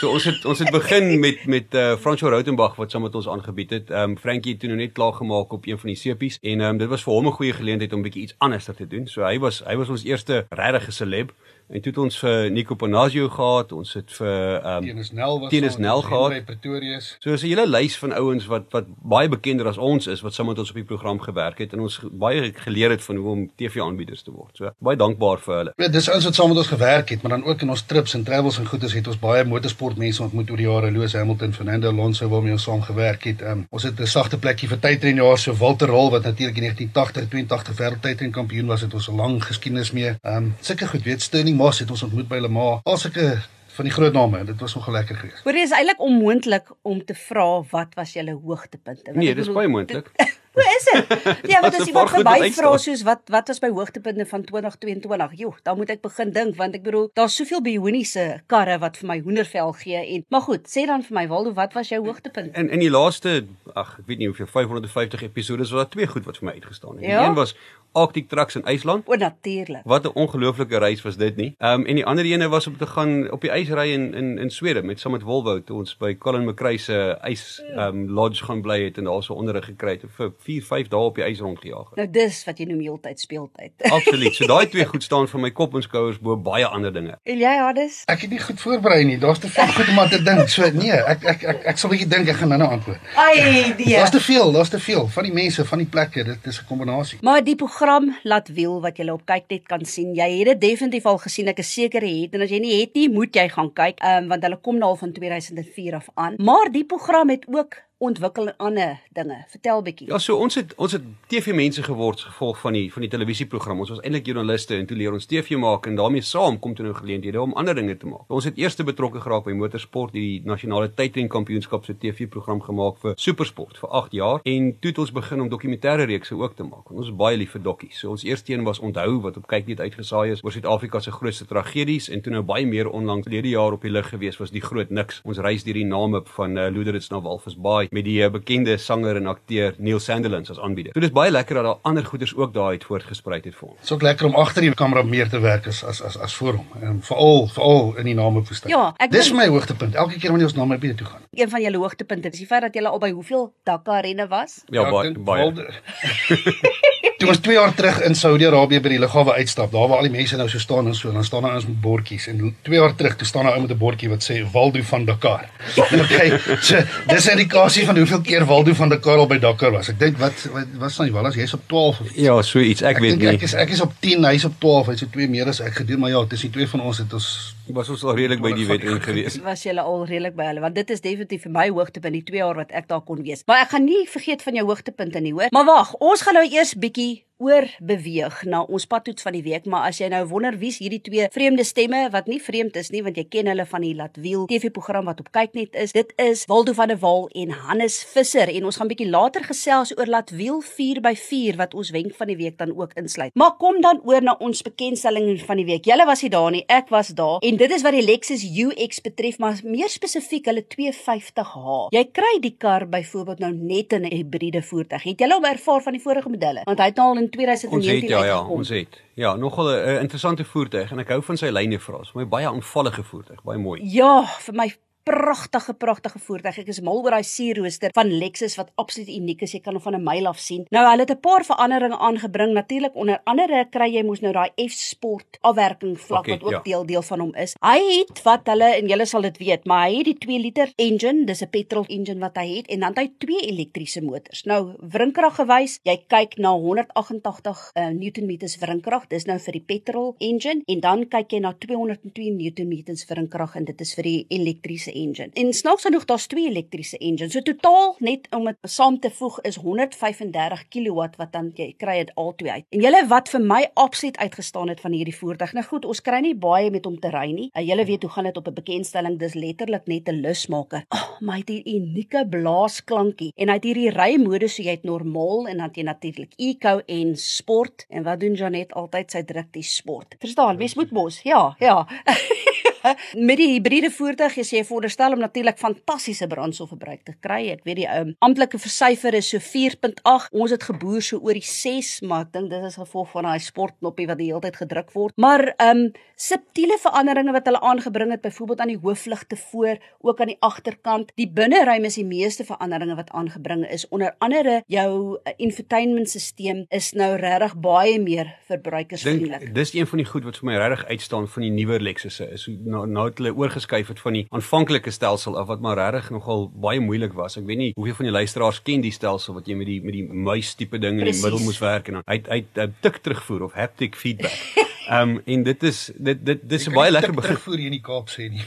So 0.00 0.12
ons 0.14 0.26
het 0.28 0.44
ons 0.48 0.62
het 0.62 0.70
begin 0.74 1.18
met 1.20 1.46
met 1.50 1.74
uh, 1.78 1.96
Franco 2.00 2.30
Rautenbach 2.32 2.76
wat 2.80 2.92
saam 2.92 3.06
met 3.06 3.14
ons 3.14 3.28
aangebied 3.28 3.76
het. 3.76 3.90
Ehm 3.90 4.14
um, 4.14 4.18
Frankie 4.20 4.54
het 4.54 4.62
toe 4.62 4.70
nou 4.72 4.78
net 4.80 4.94
klaar 4.96 5.12
gemaak 5.16 5.52
op 5.52 5.66
een 5.68 5.78
van 5.78 5.92
die 5.92 5.98
sepies 5.98 6.39
en 6.40 6.60
um, 6.60 6.78
dit 6.78 6.88
was 6.88 7.02
vir 7.02 7.12
hom 7.12 7.26
'n 7.26 7.36
goeie 7.36 7.52
geleentheid 7.52 7.92
om 7.92 8.02
bietjie 8.02 8.22
iets 8.22 8.34
anders 8.38 8.64
te 8.64 8.86
doen. 8.86 9.06
So 9.06 9.24
hy 9.24 9.38
was 9.38 9.60
hy 9.66 9.76
was 9.76 9.88
ons 9.88 10.04
eerste 10.04 10.46
regte 10.48 10.92
celeb. 10.92 11.34
En 11.70 11.78
toe 11.80 11.92
het 11.92 11.98
ons 12.02 12.16
vir 12.18 12.48
Nico 12.50 12.74
Panazio 12.74 13.28
gehad, 13.30 13.72
ons 13.72 13.92
het 13.94 14.10
vir 14.16 14.56
ehm 14.58 14.80
um, 14.80 14.86
Tenus 14.88 15.10
Nel 15.14 15.36
was 15.40 15.50
Tenus 15.52 15.76
Nel 15.78 16.00
gehad 16.02 16.32
by 16.34 16.40
Pretorius. 16.48 17.10
So 17.22 17.30
is 17.32 17.42
'n 17.42 17.46
hele 17.46 17.66
lys 17.66 17.96
van 17.98 18.12
ouens 18.12 18.46
wat 18.46 18.64
wat 18.74 18.86
baie 19.02 19.28
bekender 19.28 19.66
as 19.66 19.78
ons 19.78 20.06
is 20.06 20.20
wat 20.20 20.34
saam 20.34 20.46
met 20.46 20.58
ons 20.58 20.70
op 20.70 20.74
die 20.74 20.84
program 20.84 21.20
gewerk 21.20 21.58
het 21.58 21.72
en 21.72 21.80
ons 21.80 22.00
baie 22.10 22.52
geleer 22.54 22.90
het 22.90 23.02
van 23.02 23.16
hoe 23.16 23.28
om 23.30 23.50
TV-aanbieders 23.56 24.22
te 24.22 24.32
word. 24.32 24.56
So 24.56 24.70
baie 24.78 24.96
dankbaar 24.96 25.38
vir 25.38 25.56
hulle. 25.56 25.72
Ja, 25.76 25.88
dis 25.88 26.08
ouens 26.10 26.24
wat 26.24 26.34
saam 26.34 26.48
met 26.48 26.58
ons 26.58 26.66
gewerk 26.66 27.08
het, 27.08 27.22
maar 27.22 27.38
dan 27.38 27.44
ook 27.44 27.62
in 27.62 27.70
ons 27.70 27.82
trips 27.82 28.14
en 28.14 28.24
travels 28.24 28.58
en 28.58 28.66
goedes 28.66 28.92
het 28.92 29.06
ons 29.06 29.18
baie 29.18 29.44
motorsportmense 29.44 30.22
ontmoet 30.22 30.50
oor 30.50 30.56
die 30.56 30.66
jare, 30.66 30.90
Lewis 30.90 31.12
Hamilton, 31.12 31.52
Fernando 31.52 31.88
Alonso 31.88 32.28
waarmee 32.28 32.52
ons 32.52 32.62
saam 32.62 32.82
gewerk 32.82 33.24
het. 33.24 33.42
Um, 33.42 33.66
ons 33.70 33.82
het 33.82 34.00
'n 34.00 34.06
sagte 34.06 34.38
plekkie 34.38 34.68
vir 34.68 34.78
tydrenjaars 34.78 35.42
so 35.42 35.54
Walter 35.54 35.88
Rol 35.88 36.10
wat 36.10 36.22
natuurlik 36.22 36.56
in 36.56 36.62
1980 36.62 37.28
82 37.28 37.76
wêreldtydren 37.76 38.30
kampioen 38.30 38.66
was, 38.66 38.80
het 38.80 38.94
ons 38.94 39.08
'n 39.08 39.16
lang 39.16 39.44
geskiedenis 39.44 39.92
mee. 39.92 40.16
Ehm 40.22 40.36
um, 40.36 40.54
sulke 40.60 40.86
goed, 40.88 41.02
weet 41.02 41.22
Sterling 41.22 41.59
Moss 41.60 41.82
het 41.82 41.90
ons 41.92 42.02
ontmoet 42.06 42.28
by 42.28 42.38
Le 42.40 42.48
Mans. 42.48 42.80
Alsulke 42.88 43.34
van 43.74 43.84
die 43.84 43.92
groot 43.92 44.14
name. 44.16 44.38
Dit 44.48 44.62
was 44.64 44.74
nogal 44.78 44.94
lekker 44.96 45.18
geweest. 45.20 45.42
Hoor 45.44 45.58
jy 45.58 45.64
is 45.66 45.74
eintlik 45.76 46.00
onmoontlik 46.00 46.70
om 46.88 47.02
te 47.04 47.16
vra 47.26 47.48
wat 47.74 47.98
was 47.98 48.14
julle 48.16 48.32
hoogtepunte? 48.32 49.12
Nee, 49.12 49.34
dis 49.36 49.50
baie 49.52 49.68
moontlik. 49.68 50.08
Hoe 50.52 50.66
is 50.76 50.84
dit? 50.92 51.50
Ja, 51.50 51.60
was 51.60 51.74
as 51.78 51.90
goed 51.90 52.10
verby 52.10 52.38
wat 52.42 52.56
vra 52.58 52.70
soos 52.82 53.02
wat 53.06 53.20
wat 53.30 53.50
was 53.52 53.60
my 53.62 53.70
hoogtepunte 53.70 54.26
van 54.26 54.44
2022? 54.44 55.38
Jo, 55.38 55.54
dan 55.62 55.76
moet 55.78 55.92
ek 55.94 56.02
begin 56.02 56.32
dink 56.34 56.56
want 56.58 56.74
ek 56.74 56.82
bedoel 56.82 57.10
daar's 57.14 57.36
soveel 57.38 57.62
bioniese 57.62 58.24
karre 58.50 58.78
wat 58.82 58.98
vir 58.98 59.10
my 59.12 59.18
hoendervel 59.22 59.72
gee 59.82 60.00
en 60.16 60.24
maar 60.28 60.42
goed, 60.48 60.66
sê 60.66 60.86
dan 60.90 61.04
vir 61.06 61.14
my 61.20 61.26
Waldo, 61.30 61.54
wat 61.54 61.76
was 61.78 61.92
jou 61.94 62.02
hoogtepunt? 62.06 62.56
In 62.58 62.70
in 62.70 62.82
die 62.82 62.90
laaste 62.90 63.44
ag, 63.74 63.96
ek 64.02 64.08
weet 64.10 64.18
nie 64.18 64.30
hoeveel 64.30 64.50
550 64.50 65.22
episode 65.28 65.62
was 65.66 65.70
daar 65.70 65.92
twee 65.94 66.10
goed 66.10 66.26
wat 66.26 66.40
vir 66.42 66.50
my 66.50 66.56
uitgestaan 66.58 66.98
het. 66.98 67.06
Die 67.06 67.14
Ja? 67.14 67.26
een 67.26 67.38
was 67.38 67.54
Arctic 67.92 68.28
Trucks 68.28 68.54
in 68.54 68.62
IJsland. 68.64 69.08
O, 69.08 69.14
natuurlik. 69.14 69.82
Wat 69.84 70.04
'n 70.04 70.14
ongelooflike 70.14 70.78
reis 70.78 71.02
was 71.02 71.16
dit 71.16 71.36
nie. 71.36 71.54
Ehm 71.58 71.80
um, 71.80 71.86
en 71.86 71.94
die 71.94 72.06
ander 72.06 72.24
ene 72.24 72.48
was 72.48 72.66
om 72.66 72.76
te 72.76 72.86
gaan 72.86 73.30
op 73.30 73.40
die 73.40 73.50
ysry 73.50 73.90
in 73.92 74.14
in 74.14 74.38
in 74.38 74.50
Swede 74.50 74.82
met 74.82 75.00
saam 75.00 75.12
met 75.12 75.22
Volvo 75.22 75.62
toe 75.62 75.78
ons 75.78 75.96
by 75.96 76.14
Colin 76.18 76.44
McRae 76.44 76.78
se 76.78 77.18
ys 77.22 77.62
ehm 77.74 77.78
um, 77.78 78.08
lodge 78.08 78.44
gaan 78.44 78.62
bly 78.62 78.84
het 78.84 78.98
en 78.98 79.04
daar 79.04 79.22
so 79.22 79.34
onderrig 79.34 79.64
gekry 79.64 79.90
het 79.90 80.04
vir 80.16 80.32
4 80.42 80.62
5 80.62 80.88
dae 80.88 81.00
op 81.00 81.18
die 81.18 81.24
ys 81.24 81.40
rondgejaag 81.40 81.90
het. 81.90 81.96
Nou 82.00 82.08
dis 82.10 82.44
wat 82.46 82.58
jy 82.58 82.66
noem 82.70 82.80
heeltyd 82.84 83.20
speeltyd. 83.20 83.72
Absoluut. 83.96 84.34
So 84.34 84.46
daai 84.50 84.68
twee 84.72 84.86
goed 84.88 85.02
staan 85.06 85.28
vir 85.30 85.40
my 85.40 85.50
kop 85.50 85.74
en 85.74 85.82
skouers 85.82 86.18
bo 86.18 86.36
baie 86.36 86.66
ander 86.66 86.92
dinge. 86.92 87.16
En 87.24 87.38
jy, 87.38 87.54
Hades? 87.60 88.02
Ek 88.10 88.24
het 88.26 88.30
nie 88.30 88.40
goed 88.42 88.60
voorberei 88.60 89.04
nie. 89.04 89.18
Daar's 89.22 89.42
te 89.42 89.50
veel 89.52 89.72
goed 89.76 89.92
om 89.92 90.00
aan 90.00 90.12
te 90.12 90.22
dink. 90.22 90.48
So 90.48 90.68
nee, 90.74 90.96
ek 91.14 91.24
ek 91.34 91.44
ek, 91.54 91.64
ek 91.74 91.78
sal 91.78 91.90
'n 91.90 91.96
bietjie 91.96 92.10
dink 92.10 92.28
ek 92.28 92.40
gaan 92.40 92.52
nou-nou 92.54 92.70
antwoord. 92.78 93.00
Ai, 93.14 93.74
nee. 93.76 93.96
Daar's 93.96 94.14
te 94.14 94.20
veel, 94.20 94.52
daar's 94.52 94.72
te 94.72 94.80
veel 94.80 95.08
van 95.08 95.24
die 95.28 95.32
mense, 95.32 95.64
van 95.64 95.78
die 95.78 95.88
plekke. 95.88 96.24
Dit 96.24 96.46
is 96.46 96.60
'n 96.60 96.66
kombinasie. 96.68 97.18
Maar 97.22 97.44
die 97.44 97.56
program 97.56 98.14
laat 98.22 98.48
wiel 98.48 98.80
wat 98.80 98.96
jy 98.98 99.08
op 99.10 99.26
kyk 99.26 99.48
net 99.48 99.66
kan 99.66 99.84
sien. 99.84 100.14
Jy 100.14 100.30
het 100.38 100.46
dit 100.46 100.60
definitief 100.60 101.06
al 101.06 101.18
gesien. 101.18 101.48
Ek 101.48 101.58
is 101.58 101.72
seker 101.72 102.02
jy 102.02 102.22
het 102.22 102.34
en 102.34 102.42
as 102.42 102.50
jy 102.50 102.60
nie 102.60 102.80
het 102.80 102.94
nie, 102.94 103.08
moet 103.08 103.34
jy 103.34 103.48
gaan 103.48 103.72
kyk. 103.72 104.02
Um, 104.04 104.28
want 104.28 104.42
hulle 104.42 104.58
kom 104.60 104.78
nou 104.78 104.90
al 104.90 104.96
van 104.96 105.12
2004 105.12 105.94
af 105.94 106.08
aan. 106.14 106.34
Maar 106.38 106.70
die 106.72 106.84
program 106.84 107.28
het 107.30 107.46
ook 107.48 107.89
ontwikkel 108.00 108.48
in 108.48 108.54
ander 108.56 109.00
dinge. 109.12 109.36
Vertel 109.52 109.82
bietjie. 109.84 110.06
Ja, 110.08 110.18
so 110.18 110.38
ons 110.40 110.56
het 110.56 110.72
ons 110.80 110.94
het 110.96 111.04
TV-mense 111.28 111.82
geword 111.84 112.22
as 112.22 112.30
gevolg 112.30 112.56
van 112.62 112.72
die 112.72 112.86
van 112.92 113.04
die 113.04 113.10
televisieprogram. 113.12 113.82
Ons 113.84 113.92
was 113.92 114.00
eintlik 114.00 114.30
joernaliste 114.30 114.78
en 114.78 114.86
toe 114.88 114.96
leer 114.96 115.12
ons 115.12 115.28
TV 115.28 115.58
maak 115.60 115.84
en 115.86 115.98
daarmee 115.98 116.24
saam 116.24 116.56
kom 116.64 116.72
toe 116.74 116.86
nou 116.86 116.94
geleenthede 116.96 117.40
om 117.42 117.52
ander 117.60 117.76
dinge 117.76 117.98
te 118.00 118.08
maak. 118.08 118.24
Ons 118.32 118.48
het 118.48 118.56
eers 118.58 118.78
betrokke 118.80 119.20
geraak 119.20 119.44
by 119.44 119.52
motorsport, 119.52 120.14
die 120.16 120.40
nasionale 120.48 120.88
tydren 120.96 121.28
kampioenskap 121.28 121.84
se 121.84 121.92
TV-program 122.00 122.62
gemaak 122.64 122.96
vir 123.02 123.18
Supersport 123.20 123.76
vir 123.82 123.92
8 124.00 124.16
jaar 124.16 124.40
en 124.48 124.70
toe 124.80 124.94
het 124.94 125.02
ons 125.04 125.12
begin 125.12 125.44
om 125.44 125.52
dokumentêre 125.52 126.08
reekse 126.08 126.38
ook 126.40 126.56
te 126.56 126.64
maak. 126.64 126.88
Ons 126.90 127.10
is 127.10 127.16
baie 127.20 127.36
lief 127.36 127.52
vir 127.58 127.64
dokkies. 127.68 128.00
So 128.00 128.14
ons 128.16 128.24
eerste 128.24 128.54
een 128.54 128.64
was 128.64 128.80
Onthou 128.80 129.20
wat 129.26 129.36
op 129.36 129.44
kyk 129.52 129.68
net 129.68 129.84
uitgesaai 129.84 130.38
is 130.38 130.44
oor 130.44 130.56
Suid-Afrika 130.56 131.02
se 131.04 131.12
grootste 131.12 131.44
tragedies 131.44 132.08
en 132.08 132.24
toe 132.24 132.32
nou 132.32 132.42
baie 132.48 132.64
meer 132.64 132.88
onlangs 132.88 133.28
verlede 133.28 133.52
jaar 133.52 133.76
op 133.76 133.84
die 133.84 133.92
lig 133.92 134.08
gewees 134.08 134.40
was 134.40 134.56
die 134.56 134.64
groot 134.64 134.88
niks. 134.88 135.20
Ons 135.28 135.44
reis 135.44 135.68
deur 135.68 135.76
die 135.76 135.84
name 135.84 136.24
van 136.38 136.56
uh, 136.56 136.70
Loederits 136.72 137.12
na 137.12 137.20
Walvisbaai 137.20 137.89
met 137.90 138.04
die 138.04 138.18
uh, 138.22 138.30
bekende 138.30 138.76
sanger 138.78 139.16
en 139.16 139.26
akteur 139.26 139.74
Neil 139.78 139.98
Sandilands 140.00 140.50
as 140.50 140.58
aanbieder. 140.58 140.92
So 140.94 141.00
dis 141.00 141.10
baie 141.14 141.30
lekker 141.30 141.54
dat 141.60 141.64
daar 141.64 141.78
ander 141.82 142.04
goeders 142.04 142.34
ook 142.36 142.54
daar 142.54 142.70
uit 142.76 142.84
voortgesprei 142.84 143.40
het 143.44 143.54
vir 143.54 143.68
ons. 143.68 143.76
Dit 143.76 143.84
is 143.84 143.92
ook 143.92 144.02
lekker 144.02 144.26
om 144.26 144.34
agter 144.34 144.62
die 144.62 144.74
kamera 144.74 145.02
meer 145.02 145.28
te 145.28 145.40
werk 145.40 145.66
as 145.66 145.82
as 145.84 146.02
as, 146.02 146.18
as 146.18 146.34
voor 146.34 146.52
hom. 146.60 146.66
En 146.80 147.02
veral 147.02 147.46
veral 147.48 147.96
in 147.96 148.04
die 148.04 148.14
namepoestyn. 148.14 148.70
Ja, 148.70 148.94
ek 148.98 149.10
Dis 149.10 149.24
dink- 149.30 149.36
my 149.40 149.48
hoogtepunt. 149.48 149.94
Elke 149.94 150.18
keer 150.18 150.30
wanneer 150.30 150.46
ons 150.48 150.56
na 150.56 150.64
my 150.64 150.78
bied 150.78 150.96
toe 150.96 151.06
gaan. 151.06 151.20
Een 151.30 151.50
van 151.50 151.62
julle 151.62 151.76
hoogtepunte 151.78 152.28
is 152.30 152.38
die 152.38 152.46
feit 152.46 152.62
dat 152.62 152.74
julle 152.74 152.88
al 152.88 152.98
by 152.98 153.10
hoeveel 153.10 153.52
Dakar 153.64 154.02
renne 154.06 154.28
was? 154.28 154.62
Ja, 154.70 154.86
ek 154.86 154.90
baie 154.92 155.18
baie. 155.18 155.50
Toe 157.20 157.28
ons 157.28 157.40
2 157.44 157.52
jaar 157.52 157.74
terug 157.76 157.98
in 158.08 158.14
Saudi-Arabië 158.16 158.78
by 158.80 158.90
die 158.94 158.98
lughawe 159.02 159.34
uitstap, 159.36 159.68
daar 159.74 159.90
waar 159.90 160.00
al 160.00 160.06
die 160.08 160.12
mense 160.14 160.38
nou 160.40 160.46
so 160.48 160.58
staan 160.62 160.86
en 160.88 160.94
so, 160.96 161.10
dan 161.12 161.24
staan 161.26 161.44
daar 161.44 161.58
ons 161.58 161.66
met 161.68 161.76
bordjies 161.84 162.30
en 162.30 162.38
2 162.64 162.78
jaar 162.78 162.94
terug 162.96 163.18
toe 163.20 163.26
staan 163.28 163.44
daar 163.44 163.58
ou 163.58 163.60
met 163.66 163.74
'n 163.74 163.76
bordjie 163.82 164.08
wat 164.08 164.24
sê 164.24 164.38
Waldo 164.54 164.80
van 164.82 165.04
Dakar. 165.04 165.44
okay, 166.00 166.30
so 166.62 166.80
dis 167.12 167.26
'n 167.26 167.30
indikasie 167.36 167.84
van 167.84 167.96
hoeveel 167.96 168.20
keer 168.20 168.46
Waldo 168.46 168.72
van 168.74 168.88
Dakar 168.88 169.18
al 169.18 169.26
by 169.26 169.38
Dakar 169.38 169.70
was. 169.70 169.88
Ek 169.88 169.98
dink 169.98 170.16
wat 170.16 170.48
wat 170.52 170.66
was 170.78 170.96
dan 170.96 171.10
Wallas, 171.12 171.34
jy's 171.34 171.52
op 171.52 171.60
12 171.66 172.00
of 172.00 172.06
iets. 172.06 172.16
Ja, 172.16 172.42
so 172.42 172.58
iets. 172.58 172.80
Ek, 172.82 172.96
Ek 172.96 173.02
weet 173.02 173.18
nie. 173.18 173.28
ek 173.28 173.42
is 173.42 173.54
ek 173.54 173.68
is 173.68 173.80
op 173.80 173.92
10, 174.00 174.24
hy's 174.24 174.44
op 174.44 174.54
12, 174.58 174.86
hy's 174.86 174.98
so 174.98 175.06
twee 175.12 175.28
meer 175.28 175.46
as 175.48 175.60
ek 175.60 175.74
gedoen, 175.74 175.98
maar 176.00 176.10
ja, 176.10 176.24
tussen 176.24 176.50
twee 176.50 176.68
van 176.68 176.80
ons 176.80 176.98
het 176.98 177.12
ons 177.12 177.54
was 177.74 177.88
ons 177.92 178.04
al 178.04 178.16
redelik 178.18 178.42
by 178.44 178.52
die 178.56 178.66
wedren 178.68 179.00
gewees. 179.02 179.38
was 179.44 179.62
julle 179.64 179.80
al 179.82 180.04
redelik 180.06 180.36
by 180.36 180.50
hulle 180.50 180.60
want 180.64 180.74
dit 180.74 180.90
is 180.90 181.00
definitief 181.00 181.46
vir 181.46 181.54
my 181.54 181.66
hoogtepunt 181.70 182.18
die 182.18 182.24
2 182.32 182.42
jaar 182.42 182.56
wat 182.56 182.70
ek 182.70 182.88
daar 182.88 183.02
kon 183.06 183.22
wees. 183.22 183.42
Maar 183.46 183.64
ek 183.64 183.74
gaan 183.74 183.84
nie 183.84 184.04
vergeet 184.08 184.42
van 184.42 184.54
jou 184.54 184.66
hoogtepunte 184.66 185.20
nie, 185.20 185.32
hoor. 185.32 185.48
Maar 185.54 185.64
wag, 185.64 185.94
ons 185.98 186.22
gaan 186.22 186.34
nou 186.40 186.46
eers 186.46 186.74
bietjie 186.74 187.24
oor 187.40 187.64
beweeg 187.80 188.42
na 188.44 188.60
ons 188.68 188.84
padtoets 188.86 189.24
van 189.24 189.34
die 189.36 189.42
week, 189.44 189.66
maar 189.70 189.88
as 189.88 190.00
jy 190.00 190.10
nou 190.12 190.22
wonder 190.28 190.56
wie's 190.60 190.78
hierdie 190.82 191.00
twee 191.04 191.28
vreemde 191.32 191.64
stemme 191.64 192.02
wat 192.12 192.28
nie 192.28 192.40
vreemd 192.42 192.76
is 192.76 192.90
nie 192.92 193.00
want 193.06 193.16
jy 193.16 193.24
ken 193.32 193.48
hulle 193.50 193.64
van 193.68 193.84
die 193.84 193.94
Laat 193.96 194.18
Wiel 194.20 194.44
TV-program 194.50 195.08
wat 195.08 195.22
op 195.24 195.30
kyknet 195.32 195.76
is. 195.78 195.94
Dit 195.96 196.12
is 196.20 196.44
Waldo 196.50 196.74
van 196.76 196.92
der 196.92 197.00
Walt 197.00 197.32
en 197.38 197.54
Hannes 197.64 197.96
Visser 198.12 198.52
en 198.52 198.68
ons 198.68 198.76
gaan 198.76 198.90
bietjie 198.90 199.08
later 199.08 199.46
gesels 199.48 199.94
oor 199.96 200.10
Laat 200.10 200.34
Wiel 200.36 200.60
4x4 200.66 201.56
wat 201.60 201.76
ons 201.78 201.92
wenk 201.96 202.14
van 202.18 202.32
die 202.32 202.36
week 202.40 202.58
dan 202.60 202.74
ook 202.76 202.92
insluit. 203.00 203.32
Maar 203.34 203.56
kom 203.60 203.80
dan 203.80 204.02
oor 204.04 204.22
na 204.24 204.36
ons 204.40 204.60
bekendstelling 204.66 205.40
van 205.46 205.60
die 205.62 205.66
week. 205.68 205.88
Julle 205.88 206.06
was 206.08 206.24
nie 206.26 206.32
daar 206.34 206.50
nie, 206.52 206.64
ek 206.68 206.92
was 206.92 207.14
daar 207.16 207.40
en 207.46 207.60
dit 207.60 207.72
is 207.72 207.84
wat 207.86 207.96
die 207.96 208.04
Lexus 208.04 208.44
UX 208.44 209.00
betref, 209.04 209.40
maar 209.40 209.56
meer 209.64 209.88
spesifiek 209.88 210.50
hulle 210.50 210.66
250h. 210.76 211.88
Jy 211.96 212.04
kry 212.12 212.34
die 212.44 212.54
kar 212.60 212.86
byvoorbeeld 212.90 213.40
nou 213.46 213.52
net 213.56 213.96
in 213.96 214.04
'n 214.04 214.14
hibriede 214.14 214.62
voertuig. 214.62 215.02
Het 215.02 215.20
julle 215.24 215.34
al 215.34 215.50
ervaar 215.54 215.82
van 215.82 215.92
die 215.92 216.02
vorige 216.02 216.28
modelle? 216.28 216.62
Want 216.64 216.78
hy 216.78 216.84
het 216.84 216.96
nou 216.96 217.08
al 217.08 217.22
in 217.22 217.29
Ons 217.30 217.86
2019 217.86 218.00
het 218.00 218.10
ja 218.10 218.24
ja, 218.24 218.32
uitgekom. 218.32 218.56
ons 218.56 218.68
het. 218.68 219.02
Ja, 219.14 219.34
nogal 219.36 219.66
'n 219.70 219.88
uh, 219.88 220.00
interessante 220.00 220.44
voertuig 220.44 220.90
en 220.90 220.98
ek 220.98 221.08
hou 221.08 221.22
van 221.22 221.36
sy 221.36 221.50
lyne 221.50 221.78
vir 221.78 221.98
ons. 221.98 222.12
My 222.12 222.26
baie 222.26 222.46
aanvallige 222.46 223.02
voertuig, 223.02 223.42
baie 223.42 223.58
mooi. 223.58 223.80
Ja, 223.84 224.24
vir 224.38 224.54
my 224.54 224.74
pragtige 225.02 225.74
pragtige 225.74 226.18
voertuig. 226.18 226.58
Ek 226.58 226.68
is 226.68 226.80
mal 226.80 227.00
oor 227.02 227.10
daai 227.10 227.24
sierrooster 227.24 227.90
van 227.96 228.10
Lexus 228.12 228.56
wat 228.60 228.70
absoluut 228.76 229.08
uniek 229.08 229.42
is. 229.42 229.54
Jy 229.54 229.60
kan 229.64 229.74
hom 229.74 229.82
van 229.82 229.94
'n 229.96 230.04
myl 230.04 230.26
af 230.26 230.38
sien. 230.38 230.66
Nou 230.70 230.84
hulle 230.90 231.02
het 231.02 231.10
'n 231.10 231.20
paar 231.20 231.44
veranderinge 231.44 231.98
aangebring. 231.98 232.52
Natuurlik 232.52 232.94
onder 232.94 233.20
andere 233.24 233.66
kry 233.70 233.90
jy 233.90 234.02
mos 234.02 234.20
nou 234.20 234.32
daai 234.32 234.50
F-sport 234.68 235.38
afwerking 235.40 235.98
vlak 235.98 236.24
Pakket, 236.24 236.42
wat 236.42 236.52
ook 236.52 236.52
ja. 236.52 236.62
deel 236.62 236.86
deel 236.86 237.02
van 237.02 237.20
hom 237.20 237.34
is. 237.34 237.54
Hy 237.60 237.80
het 237.98 238.22
wat 238.22 238.46
hulle 238.46 238.68
en 238.76 238.86
julle 238.86 239.06
sal 239.06 239.22
dit 239.22 239.38
weet, 239.38 239.64
maar 239.64 239.88
hy 239.88 239.96
het 239.96 240.04
die 240.04 240.18
2 240.18 240.38
liter 240.38 240.72
engine, 240.76 241.24
dis 241.24 241.42
'n 241.42 241.50
petrol 241.50 241.84
engine 241.88 242.20
wat 242.20 242.36
hy 242.36 242.56
het 242.56 242.66
en 242.66 242.80
dan 242.80 242.88
het 242.94 242.98
hy 242.98 243.08
twee 243.18 243.40
elektriese 243.52 244.02
motors. 244.02 244.44
Nou 244.44 244.74
wrinkrag 244.78 245.34
gewys, 245.34 245.78
jy 245.82 245.96
kyk 246.08 246.38
na 246.38 246.52
188 246.52 247.70
uh, 247.74 247.88
Newtonmeters 247.88 248.58
wrinkrag, 248.58 249.06
dis 249.08 249.26
nou 249.26 249.38
vir 249.38 249.52
die 249.52 249.64
petrol 249.66 250.14
engine 250.18 250.62
en 250.66 250.80
dan 250.80 251.08
kyk 251.08 251.32
jy 251.32 251.40
na 251.40 251.52
202 251.52 252.30
Newtonmeters 252.30 253.06
wrinkrag 253.10 253.56
en 253.56 253.64
dit 253.64 253.80
is 253.80 253.94
vir 253.94 254.02
die 254.02 254.26
elektriese 254.28 254.89
engine. 254.92 255.30
En 255.32 255.52
snaaks 255.52 255.82
genoeg 255.82 256.04
daar's 256.04 256.26
twee 256.26 256.48
elektriese 256.48 256.98
engines. 256.98 257.32
So 257.32 257.40
totaal 257.40 257.96
net 257.98 258.26
om 258.36 258.44
dit 258.44 258.56
saam 258.62 258.98
te 259.00 259.10
voeg 259.10 259.40
is 259.40 259.56
135 259.56 260.64
kW 260.68 261.06
wat 261.16 261.32
dan 261.32 261.50
jy 261.54 261.72
kry 261.78 261.96
dit 262.04 262.12
albei 262.14 262.50
uit. 262.50 262.66
En 262.70 262.84
julle 262.84 263.02
wat 263.10 263.28
vir 263.32 263.40
my 263.44 263.60
absoluut 263.74 264.18
uitgestaan 264.18 264.68
het 264.68 264.80
van 264.80 264.92
hierdie 264.96 265.16
voertuig. 265.16 265.52
Nou 265.56 265.64
goed, 265.66 265.84
ons 265.84 266.02
kry 266.04 266.20
nie 266.24 266.34
baie 266.34 266.70
met 266.70 266.84
hom 266.84 266.98
te 267.00 267.10
ry 267.12 267.26
nie. 267.32 267.48
Uh, 267.54 267.64
julle 267.66 267.86
weet 267.88 268.06
hoe 268.06 268.12
gaan 268.16 268.28
dit 268.30 268.36
op 268.36 268.48
'n 268.48 268.54
bekendstelling, 268.54 269.18
dis 269.18 269.34
letterlik 269.34 269.86
net 269.86 270.08
'n 270.08 270.20
lusmaker. 270.20 270.84
Oh, 270.88 271.20
maar 271.20 271.34
hy 271.34 271.40
het 271.40 271.48
hier 271.48 271.66
unieke 271.66 272.26
blaasklankie 272.28 273.32
en 273.36 273.48
hy 273.48 273.54
het 273.54 273.64
hierdie 273.64 273.90
rymodus 273.90 274.54
so 274.54 274.62
jy 274.62 274.70
het 274.70 274.84
normaal 274.84 275.48
en 275.48 275.56
dan 275.56 275.70
jy 275.72 275.82
natuurlik 275.82 276.32
eco 276.36 276.80
en 276.86 277.16
sport. 277.16 277.86
En 277.88 278.02
wat 278.02 278.20
doen 278.20 278.34
Janet 278.34 278.72
altyd? 278.72 279.10
Sy 279.10 279.22
druk 279.22 279.52
die 279.52 279.62
sport. 279.62 280.14
Verstaan, 280.18 280.56
mens 280.56 280.74
moet 280.74 280.90
mos. 280.90 281.22
Ja, 281.22 281.54
ja. 281.58 281.86
Met 283.28 283.40
die 283.40 283.48
hibriede 283.54 283.90
voertuig 283.92 284.36
is 284.40 284.52
jy 284.54 284.62
veronderstel 284.64 285.14
om 285.16 285.22
natuurlik 285.22 285.58
fantastiese 285.60 286.26
brandstofverbruik 286.30 287.02
te 287.06 287.14
kry. 287.20 287.42
Ek 287.54 287.64
weet 287.68 287.82
die 287.82 287.88
um, 287.90 288.14
amptelike 288.24 288.60
versyfer 288.60 289.16
is 289.18 289.30
so 289.32 289.42
4.8. 289.42 290.30
Ons 290.32 290.54
het 290.54 290.64
geboer 290.68 291.04
so 291.04 291.20
oor 291.20 291.36
die 291.36 291.46
6, 291.46 292.00
maar 292.08 292.26
ek 292.26 292.34
dink 292.36 292.50
dit 292.52 292.64
is 292.66 292.78
gevolg 292.80 293.10
van 293.14 293.28
daai 293.28 293.42
sportknoppie 293.44 294.08
wat 294.10 294.20
die 294.20 294.30
hele 294.30 294.42
tyd 294.44 294.60
gedruk 294.62 294.94
word. 294.96 295.16
Maar 295.20 295.52
um 295.66 295.88
subtiele 296.20 296.76
veranderinge 296.80 297.32
wat 297.32 297.46
hulle 297.48 297.60
aangebring 297.64 298.12
het, 298.12 298.20
byvoorbeeld 298.24 298.60
aan 298.60 298.72
die 298.74 298.80
hoofligte 298.80 299.36
voor, 299.40 299.78
ook 300.04 300.20
aan 300.20 300.32
die 300.34 300.40
agterkant. 300.44 301.12
Die 301.16 301.28
binneruim 301.32 301.86
is 301.88 301.96
die 301.96 302.04
meeste 302.04 302.44
veranderinge 302.44 302.96
wat 302.98 303.12
aangebring 303.16 303.64
is. 303.68 303.86
Onder 303.88 304.14
andere 304.20 304.60
jou 304.68 305.16
uh, 305.16 305.32
infotainmentstelsel 305.40 306.64
is 306.68 306.90
nou 306.98 307.14
regtig 307.20 307.56
baie 307.60 307.96
meer 308.00 308.34
verbruikersvriendelik. 308.50 309.54
Dis 309.56 309.72
een 309.74 309.88
van 309.88 310.02
die 310.02 310.08
goed 310.08 310.28
wat 310.28 310.40
vir 310.40 310.50
my 310.50 310.58
regtig 310.60 310.84
uitstaan 310.92 311.28
van 311.32 311.46
die 311.46 311.52
nuwer 311.54 311.80
Lexusse 311.80 312.28
is 312.36 312.44
hoe 312.48 312.56
nou 312.70 312.86
nou 312.88 313.06
het 313.08 313.18
hulle 313.20 313.34
oorgeskuif 313.36 313.90
het 313.92 314.00
van 314.02 314.18
die 314.18 314.24
aanvanklike 314.30 314.92
stelsel 314.94 315.38
af 315.40 315.50
wat 315.50 315.62
maar 315.64 315.78
regtig 315.80 316.10
nogal 316.16 316.48
baie 316.54 316.80
moeilik 316.80 317.14
was. 317.18 317.38
Ek 317.40 317.46
weet 317.48 317.60
nie 317.60 317.70
hoeveel 317.76 318.00
van 318.00 318.10
die 318.10 318.16
luisteraars 318.16 318.62
ken 318.66 318.84
die 318.84 318.94
stelsel 318.94 319.36
wat 319.38 319.50
jy 319.50 319.58
met 319.58 319.70
die 319.70 319.80
met 319.84 319.96
die 319.96 320.06
muis 320.06 320.54
tipe 320.58 320.78
ding 320.78 320.98
in 320.98 321.04
die 321.04 321.10
Presies. 321.10 321.26
middel 321.26 321.44
moes 321.44 321.60
werk 321.62 321.90
en 321.90 322.00
dan 322.00 322.08
hy 322.10 322.20
hy 322.30 322.68
tik 322.80 323.02
terugvoer 323.04 323.48
of 323.50 323.56
haptic 323.58 323.98
feedback. 323.98 324.38
Ehm 324.90 325.08
um, 325.08 325.20
en 325.24 325.42
dit 325.42 325.62
is 325.62 325.90
dit 325.94 326.26
dit 326.26 326.38
dis 326.42 326.66
'n 326.66 326.72
baie 326.72 326.90
lekker 326.90 327.14
begrip. 327.14 327.30
terugvoer 327.30 327.56
hier 327.56 327.66
in 327.66 327.78
die 327.78 327.80
Kaap 327.80 328.08
sê 328.10 328.26
nie. 328.26 328.42